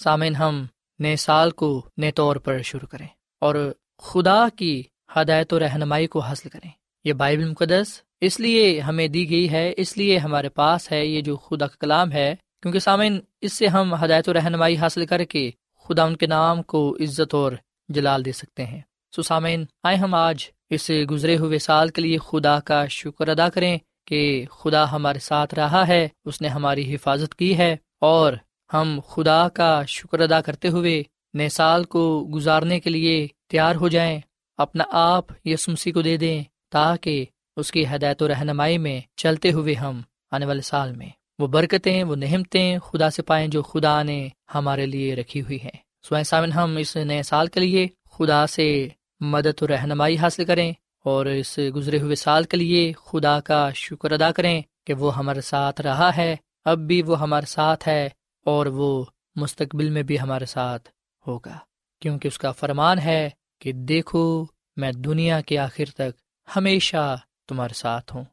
سامعین، 0.03 0.35
ہم 0.35 0.65
نئے 0.99 1.15
سال 1.15 1.51
کو 1.51 1.89
نئے 1.97 2.11
طور 2.11 2.35
پر 2.35 2.61
شروع 2.61 2.87
کریں 2.87 3.07
اور 3.41 3.73
خدا 3.97 4.45
کی 4.55 4.83
ہدایت 5.15 5.53
و 5.53 5.59
رہنمائی 5.59 6.07
کو 6.07 6.19
حاصل 6.19 6.49
کریں۔ 6.49 6.71
یہ 7.03 7.13
بائبل 7.13 7.49
مقدس 7.49 8.01
اس 8.21 8.39
لیے 8.39 8.79
ہمیں 8.79 9.07
دی 9.07 9.29
گئی 9.29 9.51
ہے، 9.51 9.73
اس 9.77 9.97
لیے 9.97 10.17
ہمارے 10.17 10.49
پاس 10.49 10.91
ہے، 10.91 11.05
یہ 11.05 11.21
جو 11.21 11.37
خدا 11.37 11.67
کا 11.67 11.75
کلام 11.79 12.11
ہے۔ 12.11 12.35
کیونکہ 12.61 12.79
سامعین، 12.79 13.19
اس 13.41 13.53
سے 13.53 13.67
ہم 13.67 14.03
ہدایت 14.03 14.29
و 14.29 14.33
رہنمائی 14.33 14.77
حاصل 14.77 15.05
کر 15.05 15.23
کے 15.23 15.51
خدا 15.83 16.03
ان 16.03 16.15
کے 16.15 16.25
نام 16.25 16.63
کو 16.63 16.97
عزت 16.99 17.33
اور 17.33 17.51
جلال 17.89 18.25
دے 18.25 18.31
سکتے 18.31 18.65
ہیں۔ 18.65 18.81
سامعین، 19.21 19.65
آئے 19.83 19.95
ہم 19.95 20.13
آج 20.13 20.45
اس 20.69 20.91
گزرے 21.11 21.37
ہوئے 21.37 21.59
سال 21.59 21.89
کے 21.89 22.01
لیے 22.01 22.17
خدا 22.17 22.59
کا 22.59 22.85
شکر 22.85 23.27
ادا 23.27 23.49
کریں 23.49 23.77
کہ 24.07 24.45
خدا 24.51 24.91
ہمارے 24.91 25.19
ساتھ 25.19 25.55
رہا 25.55 25.87
ہے، 25.87 26.07
اس 26.25 26.41
نے 26.41 26.47
ہماری 26.47 26.95
حفاظت 26.95 27.35
کی 27.35 27.57
ہے 27.57 27.75
اور 28.01 28.33
ہم 28.73 28.99
خدا 29.07 29.49
کا 29.49 29.83
شکر 29.87 30.19
ادا 30.19 30.41
کرتے 30.41 30.67
ہوئے 30.67 31.03
نئے 31.33 31.49
سال 31.49 31.83
کو 31.83 32.27
گزارنے 32.33 32.79
کے 32.79 32.89
لیے 32.89 33.27
تیار 33.49 33.75
ہو 33.75 33.87
جائیں۔ 33.87 34.19
اپنا 34.57 34.83
آپ 34.91 35.47
یسمسی 35.47 35.91
کو 35.91 36.01
دے 36.01 36.17
دیں 36.17 36.43
تاکہ 36.71 37.25
اس 37.55 37.71
کی 37.71 37.85
ہدایت 37.87 38.21
و 38.21 38.27
رہنمائی 38.27 38.77
میں 38.77 39.01
چلتے 39.15 39.51
ہوئے 39.51 39.73
ہم 39.73 40.01
آنے 40.31 40.45
والے 40.45 40.61
سال 40.61 40.95
میں 40.95 41.09
وہ 41.39 41.47
برکتیں، 41.47 42.03
وہ 42.03 42.15
نہمتیں 42.15 42.77
خدا 42.77 43.09
سے 43.09 43.21
پائیں 43.21 43.47
جو 43.47 43.61
خدا 43.61 44.03
نے 44.03 44.27
ہمارے 44.55 44.85
لیے 44.85 45.15
رکھی 45.15 45.41
ہوئی 45.41 45.57
ہیں۔ 45.63 45.77
سوائے 46.03 46.23
سامن 46.23 46.51
ہم 46.51 46.77
اس 46.77 46.95
نئے 46.95 47.23
سال 47.23 47.47
کے 47.47 47.59
لیے 47.59 47.87
خدا 48.11 48.47
سے 48.47 48.87
مدد 49.19 49.61
و 49.61 49.67
رہنمائی 49.67 50.17
حاصل 50.17 50.45
کریں 50.45 50.73
اور 51.03 51.25
اس 51.25 51.59
گزرے 51.75 51.99
ہوئے 51.99 52.15
سال 52.15 52.43
کے 52.43 52.57
لیے 52.57 52.93
خدا 53.05 53.39
کا 53.39 53.69
شکر 53.75 54.11
ادا 54.11 54.31
کریں 54.31 54.61
کہ 54.85 54.93
وہ 54.93 55.15
ہمارے 55.15 55.41
ساتھ 55.41 55.81
رہا 55.81 56.17
ہے، 56.17 56.35
اب 56.65 56.77
بھی 56.77 57.01
وہ 57.01 57.19
ہمارے 57.19 57.45
ساتھ 57.45 57.87
ہے 57.87 58.09
اور 58.45 58.65
وہ 58.65 59.05
مستقبل 59.35 59.89
میں 59.89 60.03
بھی 60.03 60.19
ہمارے 60.19 60.45
ساتھ 60.45 60.89
ہوگا۔ 61.27 61.57
کیونکہ 62.01 62.27
اس 62.27 62.37
کا 62.37 62.51
فرمان 62.51 62.99
ہے 62.99 63.29
کہ 63.61 63.71
دیکھو، 63.71 64.45
میں 64.77 64.91
دنیا 64.91 65.41
کے 65.41 65.57
آخر 65.57 65.85
تک 65.95 66.19
ہمیشہ 66.55 67.17
تمہارے 67.47 67.73
ساتھ 67.73 68.15
ہوں۔ 68.15 68.23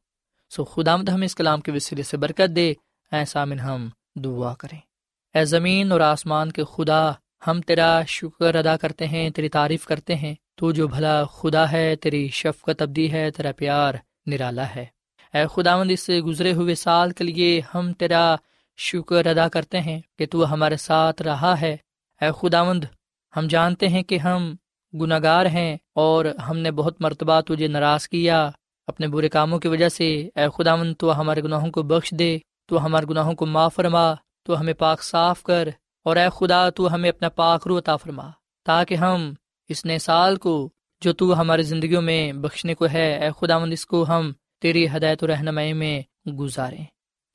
سو 0.51 0.64
خدا 0.64 0.97
مد 0.97 1.09
ہم 1.09 1.23
اس 1.23 1.35
کلام 1.35 1.61
کے 1.61 1.73
وسیلے 1.73 2.03
سے 2.03 2.16
برکت 2.16 2.57
دے 2.57 2.75
ایسا 3.12 3.45
من 3.45 3.59
ہم 3.59 3.88
دعا 4.16 4.55
کریں۔ 4.55 4.79
اے 5.35 5.45
زمین 5.45 5.92
اور 5.92 6.01
آسمان 6.01 6.53
کے 6.53 6.62
خدا، 6.64 7.12
ہم 7.47 7.61
تیرا 7.61 8.03
شکر 8.05 8.55
ادا 8.55 8.77
کرتے 8.77 9.07
ہیں، 9.07 9.31
تیری 9.31 9.49
تعریف 9.49 9.87
کرتے 9.87 10.14
ہیں۔ 10.16 10.35
تو 10.58 10.72
جو 10.72 10.88
بھلا 10.88 11.24
خدا 11.24 11.72
ہے، 11.72 11.96
تیری 11.96 12.28
شفقت 12.28 12.82
ابدی 12.82 13.12
ہے، 13.12 13.30
تیرا 13.30 13.52
پیار 13.56 13.94
نرالا 14.26 14.74
ہے۔ 14.74 14.84
اے 15.34 15.44
خدا 15.54 15.76
مند 15.76 15.90
اس 15.90 16.10
گزرے 16.26 16.52
ہوئے 16.52 16.74
سال 16.74 17.10
کے 17.10 17.24
لیے 17.24 17.60
ہم 17.74 17.92
تیرا 17.92 18.36
شکر 18.76 19.26
ادا 19.26 19.48
کرتے 19.48 19.80
ہیں 19.80 20.00
کہ 20.18 20.26
تو 20.26 20.52
ہمارے 20.52 20.76
ساتھ 20.76 21.22
رہا 21.22 21.60
ہے۔ 21.60 21.76
اے 22.20 22.28
خدا 22.40 22.62
مند 22.62 22.84
ہم 23.36 23.46
جانتے 23.46 23.88
ہیں 23.88 24.02
کہ 24.02 24.18
ہم 24.18 24.54
گناہ 24.94 25.18
گار 25.22 25.46
ہیں 25.46 25.76
اور 25.94 26.24
ہم 26.24 26.58
نے 26.58 26.70
بہت 26.70 27.00
مرتبہ 27.00 27.40
تجھے 27.40 27.68
ناراض 27.68 28.08
کیا۔ 28.08 28.50
اپنے 28.86 29.06
برے 29.08 29.28
کاموں 29.28 29.58
کی 29.58 29.68
وجہ 29.68 29.88
سے، 29.88 30.28
اے 30.36 30.46
خدا 30.56 30.76
مند 30.76 30.94
تو 30.98 31.20
ہمارے 31.20 31.42
گناہوں 31.42 31.70
کو 31.70 31.82
بخش 31.82 32.10
دے، 32.10 32.38
تو 32.68 32.84
ہمارے 32.84 33.06
گناہوں 33.06 33.34
کو 33.34 33.46
معاف 33.46 33.74
فرما، 33.74 34.14
تو 34.42 34.60
ہمیں 34.60 34.74
پاک 34.74 35.02
صاف 35.02 35.42
کر، 35.42 35.68
اور 36.04 36.16
اے 36.16 36.26
خدا، 36.34 36.70
تو 36.70 36.94
ہمیں 36.94 37.08
اپنا 37.08 37.28
پاک 37.28 37.66
رو 37.66 37.78
عطا 37.78 37.96
فرما، 37.96 38.30
تاکہ 38.64 38.94
ہم 38.94 39.32
اس 39.72 39.85
نئے 39.85 39.98
سال 39.98 40.37
کو 40.37 40.70
جو 41.00 41.12
تو 41.12 41.40
ہماری 41.40 41.62
زندگیوں 41.62 42.02
میں 42.02 42.32
بخشنے 42.32 42.74
کو 42.74 42.87
ہے، 42.92 43.18
اے 43.18 43.30
خدا 43.40 43.58
مند 43.58 43.72
اس 43.72 43.87
کو 43.87 44.04
ہم 44.08 44.32
تیری 44.61 44.87
ہدایت 44.96 45.24
و 45.24 45.26
رہنمائی 45.26 45.72
میں 45.72 46.02
گزاریں 46.30 46.85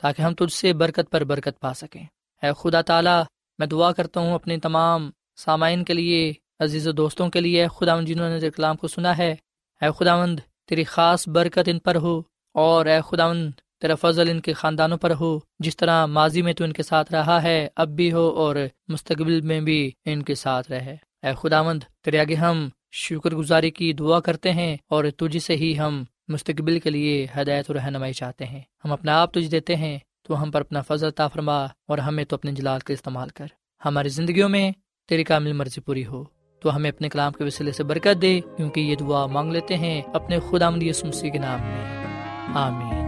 تاکہ 0.02 0.22
ہم 0.22 0.34
تجھ 0.34 0.54
سے 0.54 0.74
برکت 0.74 1.12
پر 1.12 1.24
برکت 1.24 1.60
پا 1.60 1.74
سکیں۔ 1.74 2.04
اے 2.44 2.50
خدا 2.60 2.82
تعالیٰ، 2.82 3.24
میں 3.60 3.68
دعا 3.68 3.92
کرتا 3.92 4.20
ہوں 4.20 4.34
اپنے 4.34 4.58
تمام 4.58 5.10
سامعین 5.36 5.84
کے 5.84 5.94
لیے، 5.94 6.34
عزیز 6.60 6.88
و 6.88 6.92
دوستوں 6.92 7.30
کے 7.30 7.42
لیے، 7.42 7.62
اے 7.62 7.68
خدا 7.68 8.02
جنہوں 8.02 8.30
نے 8.30 8.50
کلام 8.50 8.76
کو 8.76 8.88
سنا 8.88 9.18
ہے۔ 9.18 9.36
اے 9.82 9.88
خداوند، 10.00 10.40
تیری 10.68 10.84
خاص 10.84 11.28
برکت 11.28 11.68
ان 11.68 11.80
پر 11.80 11.96
ہو 11.96 12.22
اور 12.54 12.86
اے 12.86 13.00
خداوند، 13.10 13.52
تیرا 13.82 13.96
فضل 13.96 14.30
ان 14.30 14.40
کے 14.40 14.54
خاندانوں 14.54 14.98
پر 14.98 15.12
ہو۔ 15.20 15.40
جس 15.60 15.78
طرح 15.78 16.06
ماضی 16.06 16.42
میں 16.42 16.54
تو 16.54 16.64
ان 16.64 16.74
کے 16.74 16.84
ساتھ 16.84 17.12
رہا 17.12 17.44
ہے، 17.44 17.68
اب 17.76 17.88
بھی 17.88 18.12
ہو 18.12 18.30
اور 18.30 18.56
مستقبل 18.88 19.42
میں 19.42 19.62
بھی 19.62 19.92
ان 20.06 20.24
کے 20.24 20.36
ساتھ 20.36 20.72
رہے۔ 20.72 20.96
اے 21.28 21.34
خداوند، 21.36 21.84
تیرے 22.04 22.20
آگے 22.20 22.36
ہم 22.36 22.70
شکر 22.92 23.36
گزاری 23.36 23.72
کی 23.72 23.94
دعا 23.94 24.20
کرتے 24.20 24.52
ہیں 24.52 24.78
اور 24.90 25.06
تجھ 25.18 25.38
سے 25.38 25.56
ہی 25.56 25.80
ہم 25.80 26.04
مستقبل 26.28 26.80
کے 26.80 26.90
لیے 26.90 27.28
ہدایت 27.38 27.72
و 27.72 27.74
رہنمائی 27.74 28.14
چاہتے 28.14 28.46
ہیں۔ 28.46 28.62
ہم 28.86 28.92
اپنا 28.92 29.22
آپ 29.22 29.34
تجھ 29.34 29.52
دیتے 29.52 29.76
ہیں، 29.76 30.00
تو 30.24 30.44
ہم 30.44 30.52
پر 30.52 30.62
اپنا 30.62 30.82
فضل 30.82 31.12
تا 31.12 31.28
فرما 31.28 31.66
اور 31.66 31.98
ہمیں 31.98 32.26
تو 32.26 32.36
اپنے 32.36 32.52
جلال 32.52 32.80
کا 32.80 32.94
استعمال 32.94 33.30
کر۔ 33.30 33.46
ہماری 33.86 34.10
زندگیوں 34.10 34.50
میں 34.50 34.72
تیری 35.10 35.24
کامل 35.24 35.54
مرضی 35.54 35.82
پوری 35.82 36.06
ہو، 36.06 36.24
تو 36.62 36.76
ہمیں 36.76 36.92
اپنے 36.92 37.10
کلام 37.10 37.32
کے 37.32 37.44
وسیلے 37.44 37.72
سے 37.72 37.84
برکت 37.84 38.22
دے، 38.22 38.40
کیونکہ 38.58 38.80
یہ 38.80 38.96
دعا 38.96 39.26
مانگ 39.26 39.52
لیتے 39.52 39.78
ہیں 39.78 40.02
اپنے 40.14 40.40
خدا 40.50 40.70
مدی 40.70 40.94
سمسی 40.94 41.30
کے 41.30 41.40
نام 41.40 41.60
میں۔ 41.62 42.06
آمین۔ 42.56 43.08